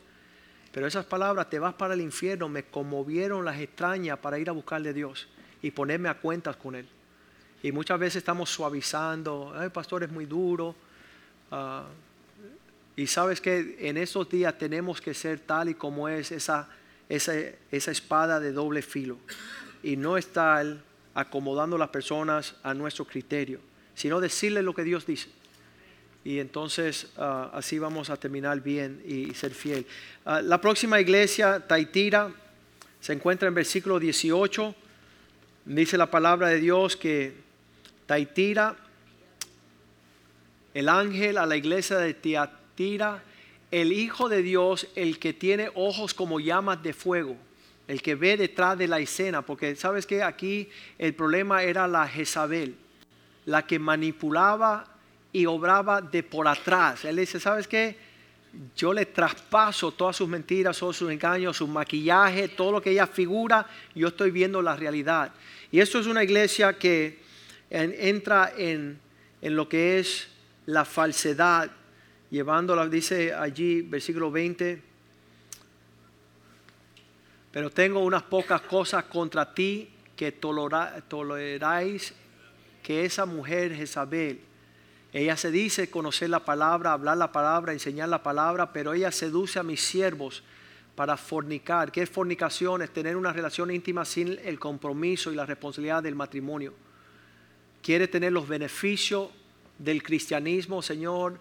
Pero 0.71 0.87
esas 0.87 1.07
palabras, 1.07 1.51
te 1.51 1.59
vas 1.59 1.75
para 1.75 1.95
el 1.95 2.03
infierno, 2.03 2.49
me 2.49 2.65
conmovieron 2.65 3.45
las 3.45 3.59
extrañas 3.59 4.19
para 4.19 4.39
ir 4.39 4.49
a 4.49 4.53
buscarle 4.53 4.91
a 4.91 4.93
Dios 4.93 5.27
y 5.63 5.71
ponerme 5.71 6.09
a 6.09 6.15
cuentas 6.15 6.57
con 6.57 6.75
Él. 6.75 6.87
Y 7.63 7.71
muchas 7.71 7.99
veces 7.99 8.17
estamos 8.17 8.51
suavizando, 8.51 9.55
el 9.63 9.71
pastor 9.71 10.03
es 10.03 10.11
muy 10.11 10.27
duro. 10.27 10.75
Ah, 11.51 11.85
y 12.97 13.07
sabes 13.07 13.41
que 13.41 13.77
en 13.81 13.97
esos 13.97 14.29
días 14.29 14.59
tenemos 14.59 15.01
que 15.01 15.15
ser 15.15 15.41
tal 15.41 15.69
y 15.69 15.75
como 15.75 16.09
es 16.09 16.33
esa, 16.33 16.69
esa, 17.09 17.35
esa 17.71 17.91
espada 17.91 18.41
de 18.41 18.53
doble 18.53 18.83
filo. 18.83 19.17
Y 19.83 19.97
no 19.97 20.19
estar 20.19 20.67
acomodando 21.15 21.77
a 21.77 21.79
las 21.79 21.89
personas 21.91 22.55
a 22.63 22.75
nuestro 22.75 23.05
criterio, 23.05 23.61
sino 23.95 24.21
decirle 24.21 24.63
lo 24.63 24.75
que 24.75 24.83
Dios 24.83 25.07
dice. 25.07 25.29
Y 26.25 26.39
entonces 26.39 27.09
ah, 27.17 27.51
así 27.53 27.79
vamos 27.79 28.11
a 28.11 28.17
terminar 28.17 28.61
bien 28.61 29.03
y, 29.07 29.35
ser 29.35 29.53
fiel. 29.53 29.87
Ah, 30.25 30.43
la 30.43 30.61
próxima 30.61 31.01
iglesia, 31.01 31.61
Taitira, 31.61 32.31
se 33.01 33.13
encuentra 33.13 33.49
en 33.49 33.55
versículo 33.55 33.99
18. 33.99 34.75
Dice 35.65 35.97
la 35.97 36.11
palabra 36.11 36.49
de 36.49 36.59
Dios 36.59 36.97
que 36.97 37.35
Taitira, 38.07 38.77
el 40.75 40.89
ángel 40.89 41.39
a 41.39 41.47
la 41.47 41.57
iglesia 41.57 41.99
de 41.99 42.15
Tiatira, 42.15 43.23
el 43.71 43.93
Hijo 43.93 44.29
de 44.29 44.43
Dios, 44.43 44.89
el 44.97 45.21
que 45.21 45.33
tiene 45.33 45.71
ojos 45.75 46.15
como 46.15 46.41
llamas 46.41 46.83
de 46.83 46.93
fuego, 46.93 47.37
el 47.87 48.03
que 48.03 48.17
ve 48.17 48.37
detrás 48.37 48.77
de 48.77 48.89
la 48.89 48.99
escena, 48.99 49.43
porque 49.43 49.77
sabes 49.77 50.05
que 50.05 50.23
aquí 50.23 50.69
el 50.99 51.15
problema 51.15 51.63
era 51.63 51.87
la 51.87 52.09
Jezabel, 52.09 52.75
la 53.47 53.65
que 53.65 53.79
manipulaba 53.79 54.89
y 55.33 55.47
obraba 55.47 56.01
de 56.01 56.25
por 56.25 56.49
atrás. 56.49 57.05
Él 57.05 57.17
dice, 57.17 57.39
¿sabes 57.39 57.69
qué? 57.69 57.97
Yo 58.77 58.93
le 58.93 59.07
traspaso 59.07 59.93
todas 59.93 60.17
sus 60.17 60.29
mentiras, 60.29 60.79
todos 60.79 60.97
sus 60.97 61.11
engaños, 61.11 61.57
su 61.57 61.67
maquillaje, 61.67 62.49
todo 62.49 62.73
lo 62.73 62.83
que 62.83 62.91
ella 62.91 63.07
figura, 63.07 63.67
yo 63.95 64.09
estoy 64.09 64.31
viendo 64.31 64.61
la 64.61 64.77
realidad. 64.77 65.33
Y 65.71 65.81
esto 65.81 65.99
es 65.99 66.07
una 66.07 66.23
iglesia 66.23 66.75
que 66.75 67.21
entra 67.71 68.53
en, 68.57 68.99
en 69.41 69.57
lo 69.57 69.69
que 69.69 69.99
es 69.99 70.29
la 70.67 70.85
falsedad, 70.85 71.71
llevándola, 72.31 72.87
dice 72.89 73.33
allí, 73.33 73.83
versículo 73.83 74.31
20, 74.31 74.83
pero 77.53 77.71
tengo 77.71 78.01
unas 78.01 78.23
pocas 78.23 78.63
cosas 78.63 79.05
contra 79.05 79.55
ti 79.55 79.91
que 80.17 80.33
toleráis 80.33 82.15
que 82.83 83.05
esa 83.05 83.27
mujer 83.27 83.75
Jezabel, 83.75 84.41
ella 85.13 85.37
se 85.37 85.51
dice 85.51 85.91
conocer 85.91 86.31
la 86.31 86.41
palabra, 86.41 86.93
hablar 86.93 87.19
la 87.19 87.33
palabra, 87.33 87.73
enseñar 87.73 88.09
la 88.09 88.23
palabra, 88.23 88.73
pero 88.73 88.95
ella 88.95 89.13
seduce 89.13 89.59
a 89.59 89.63
mis 89.63 89.83
siervos 89.83 90.43
para 90.95 91.19
fornicar. 91.19 91.93
¿Qué 91.93 92.03
es 92.03 92.11
fornicación? 92.11 92.81
Es 92.81 92.91
tener 92.91 93.17
una 93.17 93.33
relación 93.33 93.71
íntima 93.71 94.07
sin 94.07 94.39
el 94.43 94.59
compromiso 94.59 95.31
y 95.31 95.35
la 95.35 95.45
responsabilidad 95.45 96.03
del 96.03 96.15
matrimonio. 96.15 96.73
Quiere 97.83 98.09
tener 98.09 98.33
los 98.33 98.49
beneficios 98.49 99.29
del 99.79 100.03
cristianismo, 100.03 100.81
Señor. 100.81 101.39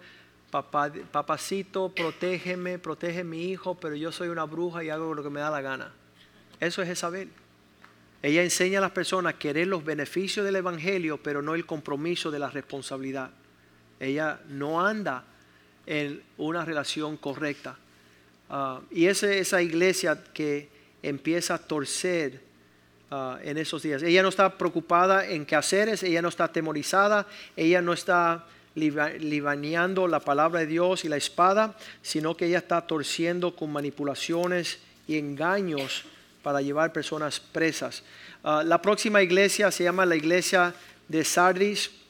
papacito, 0.50 1.88
protégeme, 1.94 2.78
protege 2.78 3.24
mi 3.24 3.50
hijo, 3.50 3.74
pero 3.74 3.94
yo 3.94 4.12
soy 4.12 4.28
una 4.28 4.44
bruja 4.44 4.84
y 4.84 4.90
hago 4.90 5.14
lo 5.14 5.22
que 5.22 5.30
me 5.30 5.40
da 5.40 5.50
la 5.50 5.62
gana. 5.62 5.94
Eso 6.60 6.82
es 6.82 6.90
Isabel. 6.90 7.30
Ella 8.20 8.42
enseña 8.42 8.78
a 8.78 8.82
las 8.82 8.90
personas 8.90 9.34
a 9.34 9.38
querer 9.38 9.66
los 9.66 9.82
beneficios 9.82 10.44
del 10.44 10.56
Evangelio, 10.56 11.22
pero 11.22 11.40
no 11.40 11.54
el 11.54 11.64
compromiso 11.64 12.30
de 12.30 12.38
la 12.38 12.50
responsabilidad. 12.50 13.30
Ella 14.02 14.40
no 14.48 14.84
anda 14.84 15.22
en 15.86 16.20
una 16.36 16.64
relación 16.64 17.16
correcta. 17.16 17.76
Ah, 18.50 18.80
y 18.90 19.06
es 19.06 19.22
esa 19.22 19.62
iglesia 19.62 20.18
que 20.34 20.68
empieza 21.04 21.54
a 21.54 21.58
torcer 21.58 22.40
ah, 23.12 23.38
en 23.44 23.58
esos 23.58 23.80
días. 23.80 24.02
Ella 24.02 24.24
no 24.24 24.28
está 24.28 24.58
preocupada 24.58 25.24
en 25.28 25.46
qué 25.46 25.54
hacer, 25.54 25.88
ella 25.88 26.20
no 26.20 26.30
está 26.30 26.44
atemorizada, 26.44 27.28
ella 27.56 27.80
no 27.80 27.92
está 27.92 28.44
libaneando 28.74 30.08
la 30.08 30.18
palabra 30.18 30.60
de 30.60 30.66
Dios 30.66 31.04
y 31.04 31.08
la 31.08 31.16
espada, 31.16 31.76
sino 32.02 32.36
que 32.36 32.46
ella 32.46 32.58
está 32.58 32.84
torciendo 32.84 33.54
con 33.54 33.70
manipulaciones 33.70 34.80
y 35.06 35.16
engaños 35.16 36.04
para 36.42 36.60
llevar 36.60 36.92
personas 36.92 37.38
presas. 37.38 38.02
Ah, 38.42 38.64
la 38.66 38.82
próxima 38.82 39.22
iglesia 39.22 39.70
se 39.70 39.84
llama 39.84 40.04
la 40.06 40.16
iglesia 40.16 40.74
de 41.06 41.22
Sardis 41.22 42.01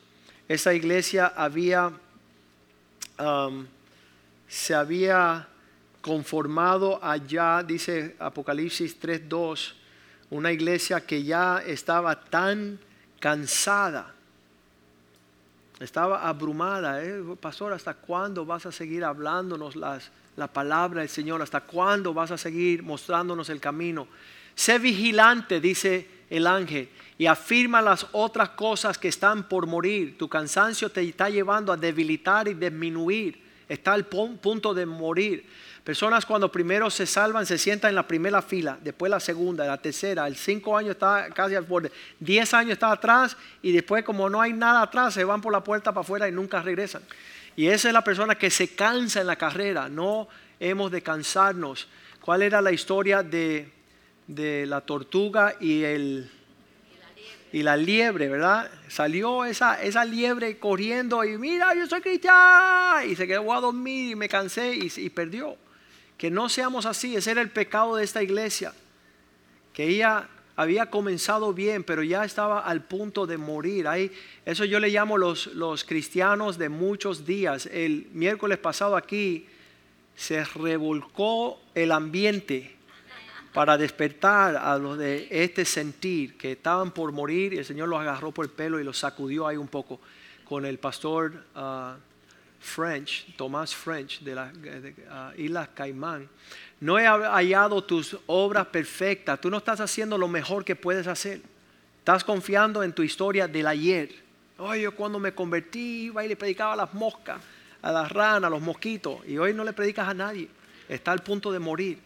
esa 0.53 0.75
iglesia 0.75 1.33
había, 1.35 1.91
um, 3.19 3.67
se 4.49 4.75
había 4.75 5.49
conformado 6.03 7.03
allá, 7.03 7.63
dice 7.63 8.17
Apocalipsis 8.19 9.01
3.2, 9.01 9.73
una 10.31 10.53
iglesia 10.53 11.07
que 11.07 11.23
ya 11.23 11.63
estaba 11.65 12.21
tan 12.25 12.79
cansada, 13.19 14.13
estaba 15.81 16.29
abrumada. 16.29 17.03
¿eh? 17.03 17.23
Pastor, 17.41 17.73
¿hasta 17.73 17.95
cuándo 17.95 18.45
vas 18.45 18.67
a 18.67 18.73
seguir 18.73 19.05
hablándonos 19.05 19.75
las, 19.75 20.11
la 20.37 20.49
palabra 20.49 21.01
del 21.01 21.09
Señor? 21.09 21.41
¿Hasta 21.41 21.63
cuándo 21.63 22.13
vas 22.13 22.31
a 22.31 22.39
seguir 22.39 22.83
mostrándonos 22.83 23.49
el 23.49 23.61
camino? 23.61 24.07
Sé 24.55 24.79
vigilante, 24.79 25.61
dice 25.61 26.22
el 26.33 26.47
ángel 26.47 26.89
y 27.19 27.27
afirma 27.27 27.83
las 27.83 28.07
otras 28.13 28.49
cosas 28.51 28.97
que 28.97 29.09
están 29.09 29.47
por 29.49 29.67
morir. 29.67 30.17
Tu 30.17 30.29
cansancio 30.31 30.89
te 30.91 31.03
está 31.03 31.29
llevando 31.29 31.71
a 31.73 31.77
debilitar 31.77 32.49
y 32.49 32.55
disminuir. 32.55 33.39
Está 33.69 33.93
al 33.93 34.07
punto 34.07 34.73
de 34.73 34.87
morir. 34.87 35.47
Personas 35.85 36.25
cuando 36.25 36.51
primero 36.51 36.89
se 36.89 37.05
salvan 37.05 37.45
se 37.45 37.59
sientan 37.59 37.91
en 37.91 37.97
la 37.97 38.09
primera 38.09 38.41
fila, 38.41 38.79
después 38.81 39.11
la 39.11 39.21
segunda, 39.21 39.67
la 39.67 39.77
tercera, 39.77 40.27
el 40.27 40.37
cinco 40.37 40.77
años 40.77 40.93
está 40.93 41.29
casi 41.35 41.55
al 41.55 41.65
borde, 41.65 41.91
diez 42.21 42.55
años 42.55 42.75
está 42.75 42.93
atrás 42.93 43.37
y 43.63 43.73
después 43.73 44.05
como 44.05 44.31
no 44.31 44.41
hay 44.41 44.53
nada 44.53 44.83
atrás 44.83 45.13
se 45.13 45.25
van 45.25 45.41
por 45.41 45.53
la 45.53 45.63
puerta 45.63 45.91
para 45.93 46.03
afuera 46.03 46.29
y 46.29 46.33
nunca 46.33 46.63
regresan. 46.63 47.03
Y 47.57 47.67
esa 47.67 47.89
es 47.89 47.95
la 47.95 48.05
persona 48.05 48.37
que 48.37 48.49
se 48.49 48.75
cansa 48.75 49.21
en 49.21 49.27
la 49.27 49.37
carrera, 49.37 49.89
no 49.89 50.29
hemos 50.61 50.91
de 50.91 51.03
cansarnos. 51.03 51.89
¿Cuál 52.21 52.43
era 52.43 52.63
la 52.63 52.71
historia 52.71 53.23
de, 53.23 53.69
de 54.35 54.67
la 54.67 54.81
tortuga 54.81 55.57
y 55.61 55.83
el, 55.83 56.31
y 57.53 57.63
la 57.63 57.77
liebre, 57.77 58.29
¿verdad? 58.29 58.71
Salió 58.89 59.45
esa, 59.45 59.83
esa 59.83 60.05
liebre 60.05 60.59
corriendo 60.59 61.23
y 61.25 61.37
mira, 61.37 61.75
yo 61.75 61.87
soy 61.87 62.01
cristiano. 62.01 63.03
Y 63.07 63.15
se 63.15 63.27
quedó 63.27 63.53
a 63.53 63.61
dormir 63.61 64.13
y 64.13 64.15
me 64.15 64.29
cansé 64.29 64.75
y, 64.75 65.11
perdió. 65.11 65.57
Que 66.17 66.31
no 66.31 66.49
seamos 66.49 66.87
así, 66.87 67.17
ese 67.17 67.33
era 67.33 67.43
el 67.43 67.51
pecado 67.51 67.97
de 67.97 68.05
esta 68.05 68.23
iglesia. 68.23 68.73
Que 69.75 69.89
ella 69.89 70.29
había 70.57 70.87
comenzado 70.87 71.53
bien, 71.53 71.85
pero 71.85 72.03
ya 72.03 72.25
estaba 72.25 72.61
al 72.61 72.83
punto 72.85 73.27
de 73.27 73.37
morir. 73.37 73.87
Ahí, 73.87 74.11
eso 74.47 74.65
yo 74.65 74.81
le 74.81 74.89
llamo 74.89 75.19
los, 75.19 75.47
los 75.49 75.85
cristianos 75.85 76.59
de 76.59 76.69
muchos 76.69 77.27
días. 77.27 77.67
El 77.67 78.07
miércoles 78.13 78.59
pasado 78.59 78.97
aquí 78.97 79.47
se 80.15 80.45
revolcó 80.45 81.61
el 81.75 81.93
ambiente 81.93 82.77
para 83.53 83.77
despertar 83.77 84.57
a 84.57 84.79
los 84.79 84.97
de 84.97 85.29
este 85.31 85.65
sentir 85.65 86.37
que 86.37 86.53
estaban 86.53 86.91
por 86.91 87.13
morir 87.13 87.53
y 87.53 87.59
el 87.59 87.65
Señor 87.65 87.89
los 87.89 88.01
agarró 88.01 88.33
por 88.33 88.47
el 88.47 88.51
pelo 88.51 88.81
y 88.81 88.85
los 88.85 88.99
sacudió 88.99 89.47
ahí 89.47 89.57
un 89.57 89.69
poco 89.69 90.01
con 90.45 90.65
el 90.65 90.79
pastor 90.79 91.45
uh, 91.55 91.93
French, 92.61 93.37
Tomás 93.37 93.75
French 93.75 94.21
de 94.21 94.35
las 94.35 94.53
uh, 94.55 95.41
Islas 95.41 95.69
Caimán. 95.75 96.29
No 96.81 96.99
he 96.99 97.07
hallado 97.07 97.85
tus 97.85 98.17
obras 98.27 98.67
perfectas, 98.67 99.41
tú 99.41 99.51
no 99.51 99.59
estás 99.59 99.81
haciendo 99.81 100.17
lo 100.17 100.29
mejor 100.29 100.65
que 100.65 100.75
puedes 100.75 101.07
hacer. 101.07 101.41
Estás 101.99 102.25
confiando 102.25 102.83
en 102.83 102.93
tu 102.93 103.03
historia 103.03 103.47
del 103.47 103.67
ayer. 103.67 104.11
Oye, 104.59 104.83
yo 104.83 104.95
cuando 104.95 105.19
me 105.19 105.33
convertí 105.33 106.05
iba 106.07 106.25
y 106.25 106.29
le 106.29 106.37
predicaba 106.37 106.73
a 106.73 106.77
las 106.77 106.95
moscas, 106.95 107.41
a 107.81 107.93
las 107.93 108.11
ranas, 108.11 108.45
a 108.45 108.51
los 108.51 108.61
mosquitos, 108.61 109.19
y 109.27 109.39
hoy 109.39 109.55
no 109.55 109.63
le 109.63 109.73
predicas 109.73 110.09
a 110.09 110.15
nadie. 110.15 110.49
Está 110.89 111.13
al 111.13 111.21
punto 111.21 111.53
de 111.53 111.59
morir. 111.59 111.99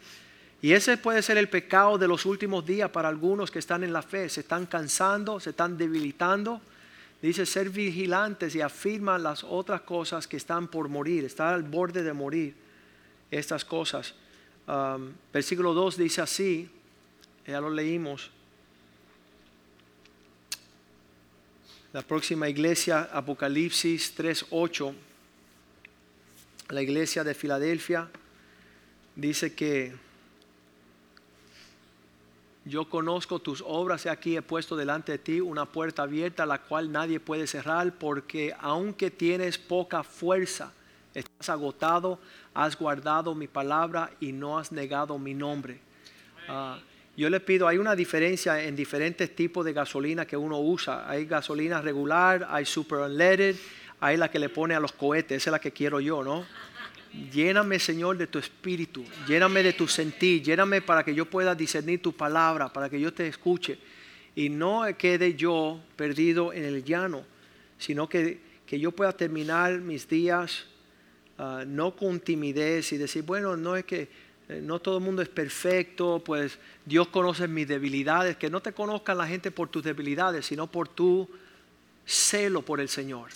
Y 0.66 0.72
ese 0.72 0.96
puede 0.96 1.22
ser 1.22 1.38
el 1.38 1.48
pecado 1.48 1.96
de 1.96 2.08
los 2.08 2.26
últimos 2.26 2.66
días 2.66 2.90
para 2.90 3.08
algunos 3.08 3.52
que 3.52 3.60
están 3.60 3.84
en 3.84 3.92
la 3.92 4.02
fe. 4.02 4.28
Se 4.28 4.40
están 4.40 4.66
cansando, 4.66 5.38
se 5.38 5.50
están 5.50 5.78
debilitando. 5.78 6.60
Dice 7.22 7.46
ser 7.46 7.70
vigilantes 7.70 8.52
y 8.56 8.60
afirman 8.60 9.22
las 9.22 9.44
otras 9.44 9.82
cosas 9.82 10.26
que 10.26 10.36
están 10.36 10.66
por 10.66 10.88
morir, 10.88 11.24
estar 11.24 11.54
al 11.54 11.62
borde 11.62 12.02
de 12.02 12.12
morir. 12.12 12.56
Estas 13.30 13.64
cosas. 13.64 14.14
Versículo 15.32 15.72
2 15.72 15.98
dice 15.98 16.20
así, 16.20 16.68
ya 17.46 17.60
lo 17.60 17.70
leímos. 17.70 18.32
La 21.92 22.02
próxima 22.02 22.48
iglesia, 22.48 23.08
Apocalipsis 23.12 24.18
3.8, 24.18 24.94
la 26.70 26.82
iglesia 26.82 27.22
de 27.22 27.34
Filadelfia, 27.34 28.08
dice 29.14 29.54
que 29.54 30.04
yo 32.66 32.88
conozco 32.88 33.38
tus 33.38 33.62
obras, 33.64 34.04
y 34.06 34.08
aquí 34.08 34.36
he 34.36 34.42
puesto 34.42 34.74
delante 34.74 35.12
de 35.12 35.18
ti 35.18 35.40
una 35.40 35.66
puerta 35.66 36.02
abierta, 36.02 36.44
la 36.44 36.58
cual 36.58 36.90
nadie 36.90 37.20
puede 37.20 37.46
cerrar, 37.46 37.94
porque 37.94 38.54
aunque 38.60 39.10
tienes 39.10 39.56
poca 39.56 40.02
fuerza, 40.02 40.72
estás 41.14 41.48
agotado, 41.48 42.18
has 42.52 42.76
guardado 42.76 43.36
mi 43.36 43.46
palabra 43.46 44.10
y 44.18 44.32
no 44.32 44.58
has 44.58 44.72
negado 44.72 45.16
mi 45.16 45.32
nombre. 45.32 45.78
Ah, 46.48 46.80
yo 47.16 47.30
le 47.30 47.38
pido, 47.38 47.68
hay 47.68 47.78
una 47.78 47.94
diferencia 47.94 48.60
en 48.60 48.74
diferentes 48.74 49.34
tipos 49.34 49.64
de 49.64 49.72
gasolina 49.72 50.26
que 50.26 50.36
uno 50.36 50.60
usa. 50.60 51.08
Hay 51.08 51.24
gasolina 51.24 51.80
regular, 51.80 52.46
hay 52.50 52.66
super 52.66 52.98
unleaded, 52.98 53.56
hay 54.00 54.16
la 54.16 54.28
que 54.28 54.40
le 54.40 54.48
pone 54.48 54.74
a 54.74 54.80
los 54.80 54.92
cohetes, 54.92 55.36
esa 55.38 55.50
es 55.50 55.52
la 55.52 55.60
que 55.60 55.70
quiero 55.70 56.00
yo, 56.00 56.24
¿no? 56.24 56.44
Lléname, 57.32 57.78
Señor, 57.78 58.16
de 58.18 58.26
tu 58.26 58.38
espíritu. 58.38 59.04
Lléname 59.26 59.62
de 59.62 59.72
tu 59.72 59.88
sentir. 59.88 60.42
Lléname 60.42 60.82
para 60.82 61.04
que 61.04 61.14
yo 61.14 61.26
pueda 61.26 61.54
discernir 61.54 62.02
tu 62.02 62.12
palabra, 62.12 62.72
para 62.72 62.90
que 62.90 63.00
yo 63.00 63.12
te 63.12 63.26
escuche. 63.26 63.78
Y 64.34 64.48
no 64.48 64.84
quede 64.98 65.34
yo 65.34 65.80
perdido 65.96 66.52
en 66.52 66.64
el 66.64 66.84
llano, 66.84 67.24
sino 67.78 68.08
que, 68.08 68.40
yo 68.68 68.92
pueda 68.92 69.12
terminar 69.12 69.78
mis 69.78 70.08
días 70.08 70.66
ah, 71.38 71.64
no 71.66 71.96
con 71.96 72.20
timidez 72.20 72.92
y 72.92 72.98
decir, 72.98 73.22
bueno, 73.22 73.56
no 73.56 73.76
es 73.76 73.84
que 73.84 74.08
eh, 74.48 74.60
no 74.62 74.80
todo 74.80 74.98
el 74.98 75.04
mundo 75.04 75.22
es 75.22 75.28
perfecto, 75.28 76.22
pues 76.24 76.58
Dios 76.84 77.08
conoce 77.08 77.48
mis 77.48 77.66
debilidades. 77.66 78.36
Que 78.36 78.50
no 78.50 78.60
te 78.60 78.72
conozcan 78.72 79.18
la 79.18 79.26
gente 79.26 79.50
por 79.50 79.68
tus 79.68 79.82
debilidades, 79.82 80.46
sino 80.46 80.66
por 80.66 80.88
tu 80.88 81.28
celo 82.04 82.62
por 82.62 82.80
el 82.80 82.88
Señor. 82.88 83.30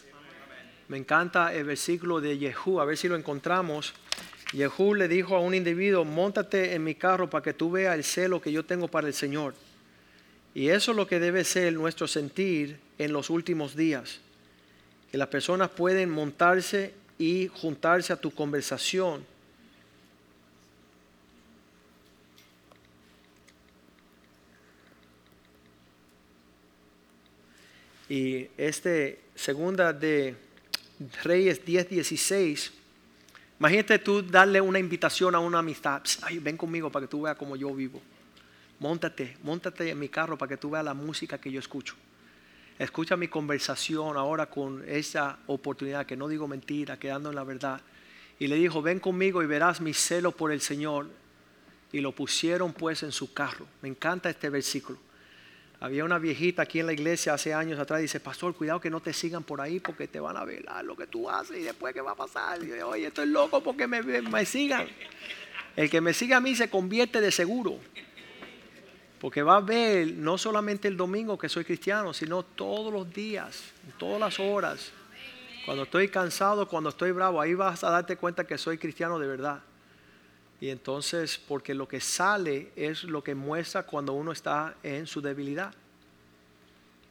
Me 0.90 0.96
encanta 0.96 1.54
el 1.54 1.62
versículo 1.62 2.20
de 2.20 2.36
Jehú, 2.36 2.80
a 2.80 2.84
ver 2.84 2.96
si 2.96 3.06
lo 3.06 3.14
encontramos. 3.14 3.94
Jehú 4.50 4.96
le 4.96 5.06
dijo 5.06 5.36
a 5.36 5.40
un 5.40 5.54
individuo, 5.54 6.04
montate 6.04 6.74
en 6.74 6.82
mi 6.82 6.96
carro 6.96 7.30
para 7.30 7.44
que 7.44 7.54
tú 7.54 7.70
veas 7.70 7.94
el 7.94 8.02
celo 8.02 8.42
que 8.42 8.50
yo 8.50 8.64
tengo 8.64 8.88
para 8.88 9.06
el 9.06 9.14
Señor. 9.14 9.54
Y 10.52 10.66
eso 10.66 10.90
es 10.90 10.96
lo 10.96 11.06
que 11.06 11.20
debe 11.20 11.44
ser 11.44 11.72
nuestro 11.74 12.08
sentir 12.08 12.80
en 12.98 13.12
los 13.12 13.30
últimos 13.30 13.76
días. 13.76 14.18
Que 15.12 15.16
las 15.16 15.28
personas 15.28 15.70
pueden 15.70 16.10
montarse 16.10 16.92
y 17.20 17.46
juntarse 17.46 18.12
a 18.12 18.16
tu 18.16 18.32
conversación. 18.32 19.24
Y 28.08 28.48
este 28.56 29.20
segunda 29.36 29.92
de 29.92 30.49
Reyes 31.22 31.64
10:16 31.64 32.72
Imagínate 33.60 33.98
tú 33.98 34.22
darle 34.22 34.58
una 34.58 34.78
invitación 34.78 35.34
a 35.34 35.38
una 35.38 35.58
amistad. 35.58 36.02
Ay, 36.22 36.38
ven 36.38 36.56
conmigo 36.56 36.90
para 36.90 37.04
que 37.04 37.10
tú 37.10 37.22
veas 37.22 37.36
cómo 37.36 37.56
yo 37.56 37.74
vivo. 37.74 38.00
Móntate, 38.78 39.36
móntate 39.42 39.90
en 39.90 39.98
mi 39.98 40.08
carro 40.08 40.38
para 40.38 40.48
que 40.48 40.56
tú 40.56 40.70
veas 40.70 40.82
la 40.82 40.94
música 40.94 41.38
que 41.38 41.52
yo 41.52 41.60
escucho. 41.60 41.94
Escucha 42.78 43.18
mi 43.18 43.28
conversación 43.28 44.16
ahora 44.16 44.46
con 44.46 44.82
esa 44.88 45.38
oportunidad, 45.46 46.06
que 46.06 46.16
no 46.16 46.26
digo 46.26 46.48
mentira, 46.48 46.98
quedando 46.98 47.28
en 47.28 47.34
la 47.34 47.44
verdad. 47.44 47.82
Y 48.38 48.46
le 48.46 48.56
dijo, 48.56 48.80
ven 48.80 48.98
conmigo 48.98 49.42
y 49.42 49.46
verás 49.46 49.82
mi 49.82 49.92
celo 49.92 50.32
por 50.32 50.52
el 50.52 50.62
Señor. 50.62 51.10
Y 51.92 52.00
lo 52.00 52.12
pusieron 52.12 52.72
pues 52.72 53.02
en 53.02 53.12
su 53.12 53.34
carro. 53.34 53.66
Me 53.82 53.90
encanta 53.90 54.30
este 54.30 54.48
versículo. 54.48 54.98
Había 55.82 56.04
una 56.04 56.18
viejita 56.18 56.62
aquí 56.62 56.78
en 56.78 56.86
la 56.86 56.92
iglesia 56.92 57.32
hace 57.32 57.54
años 57.54 57.78
atrás, 57.78 58.02
dice, 58.02 58.20
pastor, 58.20 58.54
cuidado 58.54 58.80
que 58.80 58.90
no 58.90 59.00
te 59.00 59.14
sigan 59.14 59.42
por 59.42 59.62
ahí 59.62 59.80
porque 59.80 60.06
te 60.08 60.20
van 60.20 60.36
a 60.36 60.44
velar 60.44 60.84
lo 60.84 60.94
que 60.94 61.06
tú 61.06 61.28
haces 61.30 61.56
y 61.56 61.62
después 61.62 61.94
qué 61.94 62.02
va 62.02 62.10
a 62.10 62.16
pasar. 62.16 62.62
Y 62.62 62.70
Oye, 62.82 63.06
estoy 63.06 63.26
loco 63.26 63.62
porque 63.62 63.86
me, 63.86 64.02
me 64.02 64.44
sigan. 64.44 64.86
El 65.74 65.88
que 65.88 66.02
me 66.02 66.12
siga 66.12 66.36
a 66.36 66.40
mí 66.40 66.54
se 66.54 66.68
convierte 66.68 67.22
de 67.22 67.32
seguro. 67.32 67.78
Porque 69.20 69.42
va 69.42 69.56
a 69.56 69.60
ver 69.60 70.12
no 70.12 70.36
solamente 70.36 70.86
el 70.86 70.98
domingo 70.98 71.38
que 71.38 71.48
soy 71.48 71.64
cristiano, 71.64 72.12
sino 72.12 72.42
todos 72.42 72.92
los 72.92 73.10
días, 73.10 73.62
todas 73.98 74.20
las 74.20 74.38
horas. 74.38 74.92
Cuando 75.64 75.84
estoy 75.84 76.08
cansado, 76.08 76.68
cuando 76.68 76.90
estoy 76.90 77.12
bravo, 77.12 77.40
ahí 77.40 77.54
vas 77.54 77.84
a 77.84 77.90
darte 77.90 78.16
cuenta 78.16 78.46
que 78.46 78.58
soy 78.58 78.76
cristiano 78.76 79.18
de 79.18 79.26
verdad. 79.26 79.62
Y 80.60 80.68
entonces, 80.68 81.40
porque 81.48 81.74
lo 81.74 81.88
que 81.88 82.00
sale 82.00 82.70
es 82.76 83.04
lo 83.04 83.24
que 83.24 83.34
muestra 83.34 83.84
cuando 83.84 84.12
uno 84.12 84.30
está 84.30 84.76
en 84.82 85.06
su 85.06 85.22
debilidad. 85.22 85.72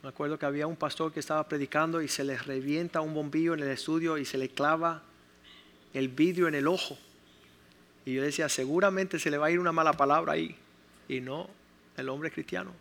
Me 0.02 0.08
acuerdo 0.08 0.38
que 0.38 0.46
había 0.46 0.66
un 0.66 0.76
pastor 0.76 1.12
que 1.12 1.20
estaba 1.20 1.46
predicando 1.46 2.00
y 2.00 2.08
se 2.08 2.24
le 2.24 2.38
revienta 2.38 3.00
un 3.00 3.12
bombillo 3.12 3.54
en 3.54 3.60
el 3.60 3.70
estudio 3.70 4.18
y 4.18 4.24
se 4.24 4.38
le 4.38 4.48
clava 4.48 5.02
el 5.92 6.08
vidrio 6.08 6.46
en 6.46 6.54
el 6.54 6.68
ojo. 6.68 6.96
Y 8.06 8.14
yo 8.14 8.22
decía, 8.22 8.48
seguramente 8.48 9.18
se 9.18 9.30
le 9.30 9.36
va 9.36 9.46
a 9.46 9.50
ir 9.50 9.58
una 9.58 9.72
mala 9.72 9.92
palabra 9.94 10.34
ahí. 10.34 10.56
Y 11.08 11.20
no, 11.20 11.50
el 11.96 12.08
hombre 12.08 12.30
cristiano. 12.30 12.72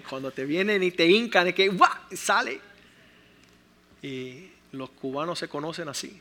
cuando 0.08 0.30
te 0.30 0.44
vienen 0.44 0.82
y 0.82 0.90
te 0.90 1.06
hincan, 1.06 1.46
es 1.48 1.54
que 1.54 1.70
sale. 2.14 2.60
Y 4.02 4.50
los 4.72 4.90
cubanos 4.90 5.38
se 5.38 5.46
conocen 5.46 5.88
así. 5.88 6.20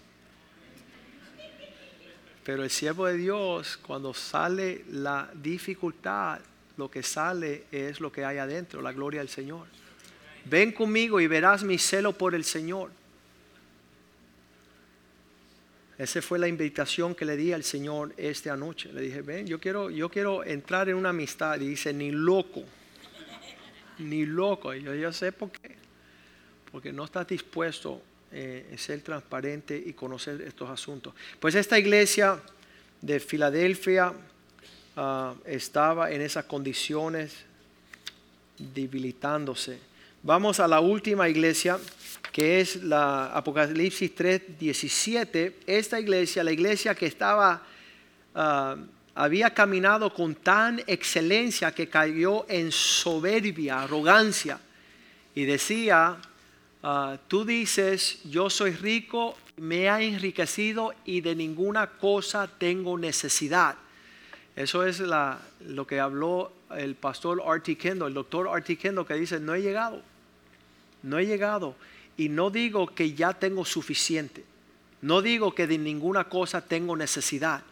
Pero 2.50 2.64
el 2.64 2.72
siervo 2.72 3.06
de 3.06 3.16
Dios, 3.16 3.78
cuando 3.78 4.12
sale 4.12 4.84
la 4.90 5.30
dificultad, 5.36 6.40
lo 6.78 6.90
que 6.90 7.04
sale 7.04 7.66
es 7.72 8.00
lo 8.00 8.12
que 8.12 8.26
hay 8.26 8.40
adentro, 8.40 8.82
la 8.82 8.92
gloria 8.92 9.20
del 9.20 9.30
Señor. 9.30 9.68
Ven 10.46 10.72
conmigo 10.72 11.22
y 11.22 11.28
verás 11.28 11.62
mi 11.64 11.78
celo 11.78 12.12
por 12.12 12.34
el 12.34 12.44
Señor. 12.44 12.90
Esa 15.96 16.24
fue 16.24 16.40
la 16.40 16.48
invitación 16.48 17.14
que 17.14 17.24
le 17.24 17.38
di 17.38 17.54
al 17.54 17.64
Señor 17.64 18.16
esta 18.18 18.58
noche. 18.58 18.92
Le 18.94 19.02
dije, 19.02 19.22
ven, 19.22 19.46
yo 19.46 19.60
quiero, 19.60 19.92
yo 19.92 20.10
quiero 20.10 20.44
entrar 20.44 20.90
en 20.90 20.96
una 20.96 21.10
amistad. 21.10 21.62
Y 21.62 21.68
dice, 21.68 21.94
ni 21.94 22.10
loco, 22.10 22.64
ni 24.00 24.26
loco. 24.26 24.74
Y 24.74 24.82
yo, 24.82 24.96
yo 24.96 25.14
sé 25.14 25.32
por 25.34 25.52
qué. 25.52 25.76
Porque 26.72 26.92
no 26.92 27.06
estás 27.06 27.28
dispuesto 27.28 28.02
eh, 28.32 28.76
ser 28.78 29.02
transparente 29.02 29.82
y 29.84 29.94
conocer 29.94 30.42
estos 30.42 30.70
asuntos. 30.70 31.14
Pues 31.40 31.56
esta 31.56 31.80
iglesia 31.80 32.40
de 33.02 33.20
Filadelfia 33.20 34.14
ah, 34.96 35.34
estaba 35.46 36.12
en 36.12 36.22
esas 36.22 36.46
condiciones 36.46 37.34
debilitándose. 38.58 39.80
Vamos 40.22 40.60
a 40.60 40.68
la 40.68 40.80
última 40.80 41.30
iglesia, 41.30 41.80
que 42.32 42.62
es 42.62 42.84
la 42.84 43.28
Apocalipsis 43.34 44.14
3, 44.14 44.60
17. 44.60 45.60
Esta 45.66 46.00
iglesia, 46.00 46.44
la 46.44 46.52
iglesia 46.52 46.94
que 46.94 47.08
estaba, 47.08 47.64
ah, 48.36 48.76
había 49.16 49.54
caminado 49.54 50.14
con 50.14 50.36
tan 50.36 50.84
excelencia 50.86 51.74
que 51.74 51.90
cayó 51.90 52.46
en 52.48 52.72
soberbia, 52.72 53.82
arrogancia, 53.82 54.60
y 55.34 55.46
decía, 55.46 56.18
Ah, 56.82 57.18
tú 57.28 57.44
dices, 57.44 58.20
yo 58.24 58.50
soy 58.50 58.72
rico, 58.72 59.38
me 59.58 59.90
ha 59.90 60.02
enriquecido 60.02 60.94
y 61.04 61.20
de 61.22 61.36
ninguna 61.36 61.88
cosa 61.88 62.48
tengo 62.48 62.98
necesidad. 62.98 63.76
Eso 64.56 64.86
es 64.86 65.02
lo 65.02 65.88
que 65.88 66.00
habló 66.00 66.54
el 66.76 66.96
pastor 66.96 67.42
Artie 67.46 67.78
Kendall, 67.78 68.10
el 68.10 68.14
doctor 68.14 68.48
Artie 68.48 68.78
Kendall, 68.78 69.06
que 69.06 69.16
dice, 69.16 69.40
no 69.40 69.56
he 69.56 69.62
llegado, 69.62 70.02
no 71.04 71.18
he 71.18 71.26
llegado. 71.26 71.76
Y 72.16 72.30
no 72.30 72.50
digo 72.50 72.88
que 72.88 73.14
ya 73.14 73.34
tengo 73.34 73.66
suficiente, 73.66 74.44
no 75.02 75.22
digo 75.22 75.54
que 75.56 75.68
de 75.68 75.78
ninguna 75.78 76.26
cosa 76.26 76.62
tengo 76.62 76.96
necesidad. 76.96 77.64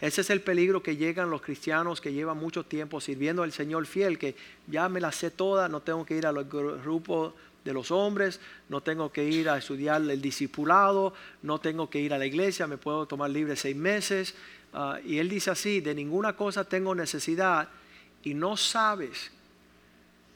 Ese 0.00 0.20
es 0.20 0.30
el 0.30 0.40
peligro 0.40 0.80
que 0.80 0.96
llegan 0.96 1.30
los 1.30 1.42
cristianos 1.42 2.00
que 2.00 2.12
llevan 2.12 2.38
mucho 2.38 2.64
tiempo 2.64 3.00
sirviendo 3.00 3.42
al 3.42 3.50
Señor 3.50 3.86
fiel, 3.86 4.16
que 4.16 4.36
ya 4.68 4.88
me 4.88 5.00
la 5.00 5.10
sé 5.10 5.32
toda, 5.32 5.68
no 5.68 5.80
tengo 5.80 6.06
que 6.06 6.16
ir 6.16 6.26
a 6.26 6.32
los 6.32 6.48
grupos 6.48 7.34
de 7.64 7.72
los 7.72 7.90
hombres, 7.90 8.40
no 8.68 8.80
tengo 8.80 9.12
que 9.12 9.24
ir 9.24 9.48
a 9.48 9.58
estudiar 9.58 10.00
el 10.02 10.22
discipulado, 10.22 11.12
no 11.42 11.60
tengo 11.60 11.90
que 11.90 12.00
ir 12.00 12.14
a 12.14 12.18
la 12.18 12.26
iglesia, 12.26 12.66
me 12.66 12.78
puedo 12.78 13.06
tomar 13.06 13.30
libre 13.30 13.56
seis 13.56 13.76
meses. 13.76 14.34
Ah, 14.72 14.98
y 15.04 15.18
él 15.18 15.28
dice 15.28 15.50
así, 15.50 15.80
de 15.80 15.94
ninguna 15.94 16.34
cosa 16.34 16.64
tengo 16.64 16.94
necesidad 16.94 17.68
y 18.22 18.34
no 18.34 18.56
sabes 18.56 19.30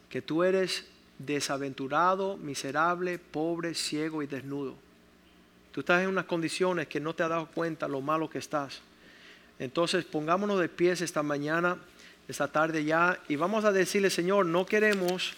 que 0.08 0.22
tú 0.22 0.42
eres 0.42 0.86
desaventurado, 1.18 2.36
miserable, 2.36 3.18
pobre, 3.18 3.74
ciego 3.74 4.22
y 4.22 4.26
desnudo. 4.26 4.74
Tú 5.72 5.80
estás 5.80 6.02
en 6.02 6.08
unas 6.08 6.26
condiciones 6.26 6.88
que 6.88 7.00
no 7.00 7.14
te 7.14 7.22
has 7.22 7.30
dado 7.30 7.46
cuenta 7.46 7.88
lo 7.88 8.00
malo 8.00 8.28
que 8.28 8.38
estás. 8.38 8.82
Entonces 9.58 10.04
pongámonos 10.04 10.60
de 10.60 10.68
pies 10.68 11.00
esta 11.00 11.22
mañana, 11.22 11.78
esta 12.28 12.48
tarde 12.48 12.84
ya, 12.84 13.20
y 13.28 13.36
vamos 13.36 13.64
a 13.64 13.72
decirle, 13.72 14.10
Señor, 14.10 14.46
no 14.46 14.66
queremos 14.66 15.34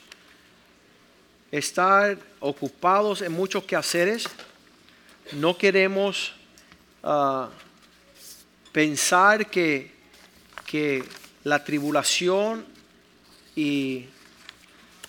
estar 1.50 2.18
ocupados 2.40 3.22
en 3.22 3.33
muchos 3.33 3.64
quehaceres, 3.64 4.26
no 5.33 5.57
queremos 5.57 6.33
ah, 7.02 7.48
pensar 8.72 9.48
que, 9.48 9.92
que 10.66 11.04
la 11.44 11.64
tribulación 11.64 12.64
y 13.57 14.07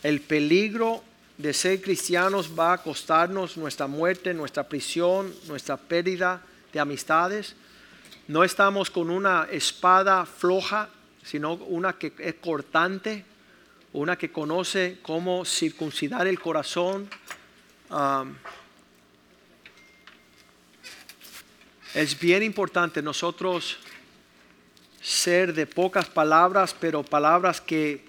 el 0.03 0.21
peligro 0.21 1.03
de 1.37 1.53
ser 1.53 1.81
cristianos 1.81 2.51
va 2.57 2.73
a 2.73 2.77
costarnos 2.77 3.57
nuestra 3.57 3.87
muerte, 3.87 4.33
nuestra 4.33 4.63
prisión, 4.63 5.33
nuestra 5.47 5.77
pérdida 5.77 6.41
de 6.71 6.79
amistades. 6.79 7.55
No 8.27 8.43
estamos 8.43 8.89
con 8.89 9.09
una 9.09 9.47
espada 9.51 10.25
floja, 10.25 10.89
sino 11.23 11.53
una 11.53 11.93
que 11.93 12.13
es 12.19 12.35
cortante 12.35 13.25
una 13.95 14.17
que 14.17 14.29
conoce 14.29 14.97
cómo 15.01 15.45
circuncidar 15.45 16.27
el 16.27 16.37
corazón. 16.37 17.09
es 21.93 22.19
bien 22.19 22.43
importante 22.43 23.01
nosotros 23.01 23.77
ser 25.01 25.53
de 25.53 25.65
pocas 25.65 26.09
palabras, 26.09 26.75
pero 26.77 27.03
palabras 27.03 27.61
que 27.61 28.03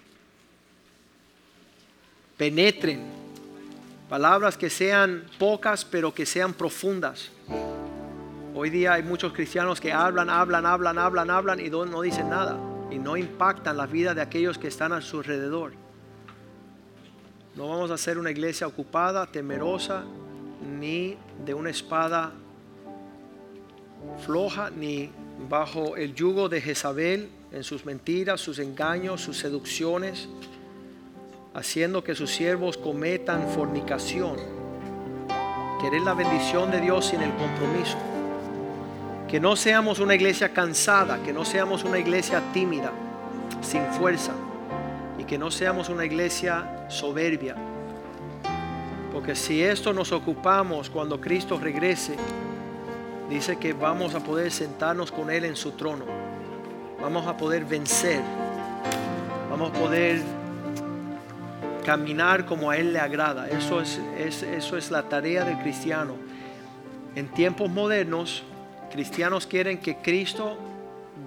penetren, 2.36 3.06
palabras 4.08 4.56
que 4.56 4.70
sean 4.70 5.24
pocas, 5.38 5.84
pero 5.84 6.12
que 6.12 6.26
sean 6.26 6.52
profundas. 6.52 7.30
Hoy 8.56 8.70
día 8.70 8.94
hay 8.94 9.04
muchos 9.04 9.32
cristianos 9.32 9.80
que 9.80 9.92
hablan, 9.92 10.30
hablan, 10.30 10.66
hablan, 10.66 10.98
hablan, 10.98 11.30
hablan 11.30 11.60
y 11.60 11.70
no 11.70 12.00
dicen 12.00 12.30
nada 12.30 12.58
y 12.90 12.98
no 12.98 13.16
impactan 13.16 13.76
la 13.76 13.86
vida 13.86 14.14
de 14.14 14.22
aquellos 14.22 14.58
que 14.58 14.68
están 14.68 14.92
a 14.92 15.00
su 15.00 15.18
alrededor. 15.18 15.85
No 17.56 17.68
vamos 17.68 17.90
a 17.90 17.96
ser 17.96 18.18
una 18.18 18.30
iglesia 18.30 18.66
ocupada, 18.66 19.24
temerosa, 19.24 20.04
ni 20.78 21.16
de 21.42 21.54
una 21.54 21.70
espada 21.70 22.32
floja, 24.26 24.68
ni 24.68 25.10
bajo 25.48 25.96
el 25.96 26.14
yugo 26.14 26.50
de 26.50 26.60
Jezabel 26.60 27.30
en 27.52 27.64
sus 27.64 27.86
mentiras, 27.86 28.42
sus 28.42 28.58
engaños, 28.58 29.22
sus 29.22 29.38
seducciones. 29.38 30.28
haciendo 31.54 32.04
que 32.04 32.14
sus 32.14 32.30
siervos 32.30 32.76
cometan 32.76 33.48
fornicación. 33.48 34.36
Querer 35.80 36.02
la 36.02 36.12
bendición 36.12 36.70
de 36.70 36.82
Dios 36.82 37.06
sin 37.06 37.22
el 37.22 37.30
compromiso. 37.30 37.96
Que 39.26 39.40
no 39.40 39.56
seamos 39.56 39.98
una 39.98 40.14
iglesia 40.14 40.52
cansada, 40.52 41.22
que 41.22 41.32
no 41.32 41.46
seamos 41.46 41.82
una 41.82 41.98
iglesia 41.98 42.42
tímida, 42.52 42.92
sin 43.62 43.82
fuerza, 43.86 44.34
que 45.26 45.38
no 45.38 45.50
seamos 45.50 45.88
una 45.88 46.04
iglesia 46.04 46.86
soberbia. 46.88 47.56
Porque 49.12 49.34
si 49.34 49.62
esto 49.62 49.92
nos 49.92 50.12
ocupamos 50.12 50.90
cuando 50.90 51.20
Cristo 51.20 51.58
regrese, 51.58 52.16
dice 53.28 53.56
que 53.56 53.72
vamos 53.72 54.14
a 54.14 54.20
poder 54.20 54.50
sentarnos 54.50 55.10
con 55.10 55.30
Él 55.30 55.44
en 55.44 55.56
su 55.56 55.72
trono. 55.72 56.04
Vamos 57.00 57.26
a 57.26 57.36
poder 57.36 57.64
vencer. 57.64 58.20
Vamos 59.50 59.70
a 59.70 59.72
poder 59.72 60.20
caminar 61.84 62.44
como 62.46 62.70
a 62.70 62.76
Él 62.76 62.92
le 62.92 62.98
agrada. 62.98 63.48
Eso 63.48 63.80
es, 63.80 64.00
eso 64.18 64.76
es 64.76 64.90
la 64.90 65.04
tarea 65.04 65.44
del 65.44 65.58
cristiano. 65.58 66.14
En 67.14 67.28
tiempos 67.28 67.70
modernos, 67.70 68.42
cristianos 68.90 69.46
quieren 69.46 69.78
que 69.78 69.96
Cristo 69.96 70.58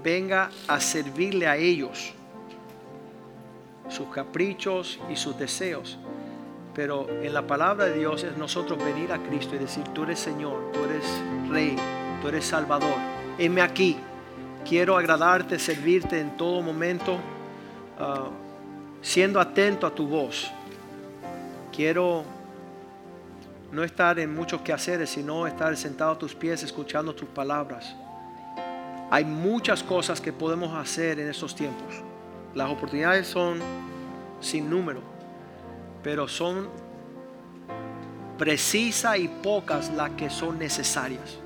venga 0.03 0.51
a 0.67 0.79
servirle 0.79 1.47
a 1.47 1.57
ellos, 1.57 2.13
sus 3.89 4.07
caprichos 4.09 4.99
y 5.11 5.15
sus 5.15 5.37
deseos. 5.37 5.97
Pero 6.73 7.09
en 7.09 7.33
la 7.33 7.45
palabra 7.45 7.85
de 7.85 7.97
Dios 7.97 8.23
es 8.23 8.37
nosotros 8.37 8.83
venir 8.83 9.11
a 9.11 9.17
Cristo 9.17 9.55
y 9.55 9.59
decir, 9.59 9.83
tú 9.93 10.03
eres 10.03 10.19
Señor, 10.19 10.71
tú 10.71 10.83
eres 10.85 11.03
Rey, 11.49 11.75
tú 12.21 12.29
eres 12.29 12.45
Salvador. 12.45 12.95
Heme 13.37 13.61
aquí, 13.61 13.97
quiero 14.67 14.97
agradarte, 14.97 15.59
servirte 15.59 16.19
en 16.19 16.37
todo 16.37 16.61
momento, 16.61 17.17
ah, 17.99 18.29
siendo 19.01 19.39
atento 19.39 19.87
a 19.87 19.93
tu 19.93 20.07
voz. 20.07 20.51
Quiero 21.75 22.23
no 23.71 23.83
estar 23.83 24.19
en 24.19 24.33
muchos 24.33 24.61
quehaceres, 24.61 25.09
sino 25.09 25.47
estar 25.47 25.75
sentado 25.75 26.11
a 26.11 26.17
tus 26.17 26.35
pies 26.35 26.63
escuchando 26.63 27.13
tus 27.13 27.29
palabras. 27.29 27.95
Hay 29.11 29.25
muchas 29.25 29.83
cosas 29.83 30.21
que 30.21 30.31
podemos 30.31 30.73
hacer 30.75 31.19
en 31.19 31.29
estos 31.29 31.55
tiempos. 31.55 32.08
Las 32.59 32.69
oportunidades 32.69 33.25
son 33.25 33.61
sin 34.41 34.69
número, 34.69 34.99
pero 36.03 36.27
son 36.27 36.67
precisas 38.37 39.17
y 39.17 39.29
pocas 39.29 39.89
las 39.93 40.09
que 40.09 40.29
son 40.29 40.59
necesarias. 40.59 41.39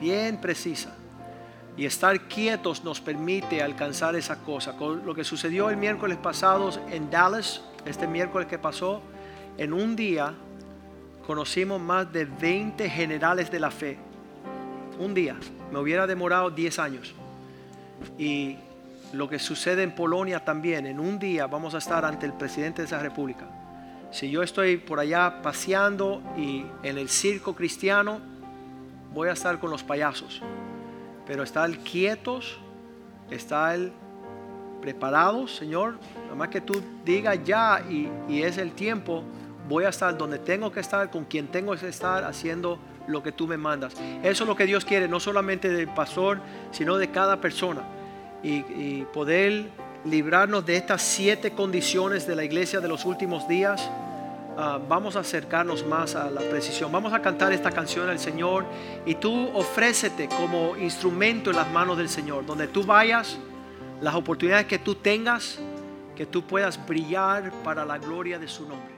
Bien 0.00 0.40
precisa. 0.40 0.96
Y 1.76 1.84
estar 1.84 2.18
quietos 2.22 2.82
nos 2.84 3.02
permite 3.02 3.62
alcanzar 3.62 4.16
esa 4.16 4.36
cosa. 4.36 4.78
Con 4.78 5.04
lo 5.04 5.14
que 5.14 5.24
sucedió 5.24 5.68
el 5.68 5.76
miércoles 5.76 6.16
pasado 6.16 6.70
en 6.90 7.10
Dallas, 7.10 7.60
este 7.84 8.06
miércoles 8.06 8.48
que 8.48 8.58
pasó, 8.58 9.02
en 9.58 9.74
un 9.74 9.94
día 9.94 10.32
conocimos 11.26 11.82
más 11.82 12.10
de 12.10 12.24
20 12.24 12.88
generales 12.88 13.50
de 13.50 13.60
la 13.60 13.70
fe. 13.70 13.98
Un 14.98 15.12
día. 15.12 15.36
Me 15.70 15.78
hubiera 15.78 16.06
demorado 16.06 16.48
10 16.48 16.78
años. 16.78 17.12
Y 18.16 18.56
lo 19.12 19.28
que 19.28 19.38
sucede 19.38 19.82
en 19.82 19.94
Polonia 19.94 20.44
también, 20.44 20.86
en 20.86 21.00
un 21.00 21.18
día 21.18 21.46
vamos 21.46 21.74
a 21.74 21.78
estar 21.78 22.04
ante 22.04 22.26
el 22.26 22.32
presidente 22.32 22.82
de 22.82 22.86
esa 22.86 22.98
república. 22.98 23.46
Si 24.10 24.30
yo 24.30 24.42
estoy 24.42 24.78
por 24.78 25.00
allá 25.00 25.42
paseando 25.42 26.22
y 26.36 26.64
en 26.82 26.98
el 26.98 27.08
circo 27.08 27.54
cristiano, 27.54 28.20
voy 29.12 29.28
a 29.28 29.32
estar 29.32 29.58
con 29.58 29.70
los 29.70 29.82
payasos. 29.82 30.42
Pero 31.26 31.42
estar 31.42 31.70
quietos, 31.78 32.58
estar 33.30 33.78
preparados, 34.80 35.56
Señor. 35.56 35.98
Nada 36.24 36.34
más 36.34 36.48
que 36.48 36.60
tú 36.60 36.82
digas 37.04 37.38
ya 37.44 37.82
y, 37.88 38.08
y 38.28 38.42
es 38.42 38.56
el 38.56 38.72
tiempo 38.72 39.24
voy 39.68 39.84
a 39.84 39.90
estar 39.90 40.16
donde 40.16 40.38
tengo 40.38 40.72
que 40.72 40.80
estar, 40.80 41.10
con 41.10 41.24
quien 41.26 41.48
tengo 41.48 41.76
que 41.76 41.88
estar, 41.88 42.24
haciendo 42.24 42.78
lo 43.06 43.22
que 43.22 43.32
tú 43.32 43.46
me 43.46 43.56
mandas. 43.56 43.94
Eso 44.22 44.44
es 44.44 44.48
lo 44.48 44.56
que 44.56 44.66
Dios 44.66 44.84
quiere, 44.84 45.08
no 45.08 45.20
solamente 45.20 45.68
del 45.68 45.88
pastor, 45.88 46.40
sino 46.70 46.96
de 46.96 47.10
cada 47.10 47.40
persona. 47.40 47.82
Y, 48.42 49.02
poder 49.12 49.70
librarnos 50.04 50.64
de 50.64 50.76
estas 50.76 51.02
siete 51.02 51.50
condiciones 51.52 52.26
de 52.26 52.36
la 52.36 52.44
iglesia 52.44 52.80
de 52.80 52.88
los 52.88 53.04
últimos 53.04 53.48
días. 53.48 53.90
Ah, 54.56 54.78
vamos 54.88 55.16
a 55.16 55.20
acercarnos 55.20 55.86
más 55.86 56.14
a 56.14 56.30
la 56.30 56.40
precisión. 56.40 56.90
Vamos 56.90 57.12
a 57.12 57.20
cantar 57.20 57.52
esta 57.52 57.70
canción 57.70 58.08
al 58.08 58.18
Señor 58.18 58.64
y 59.06 59.14
tú 59.16 59.50
ofrécete 59.54 60.28
como 60.28 60.76
instrumento 60.76 61.50
en 61.50 61.56
las 61.56 61.70
manos 61.70 61.96
del 61.96 62.08
Señor. 62.08 62.46
Donde 62.46 62.68
tú 62.68 62.84
vayas, 62.84 63.38
las 64.00 64.14
oportunidades 64.14 64.66
que 64.66 64.78
tú 64.78 64.94
tengas, 64.94 65.58
que 66.16 66.26
tú 66.26 66.42
puedas 66.42 66.84
brillar 66.86 67.52
para 67.64 67.84
la 67.84 67.98
gloria 67.98 68.38
de 68.38 68.48
su 68.48 68.68
nombre. 68.68 68.97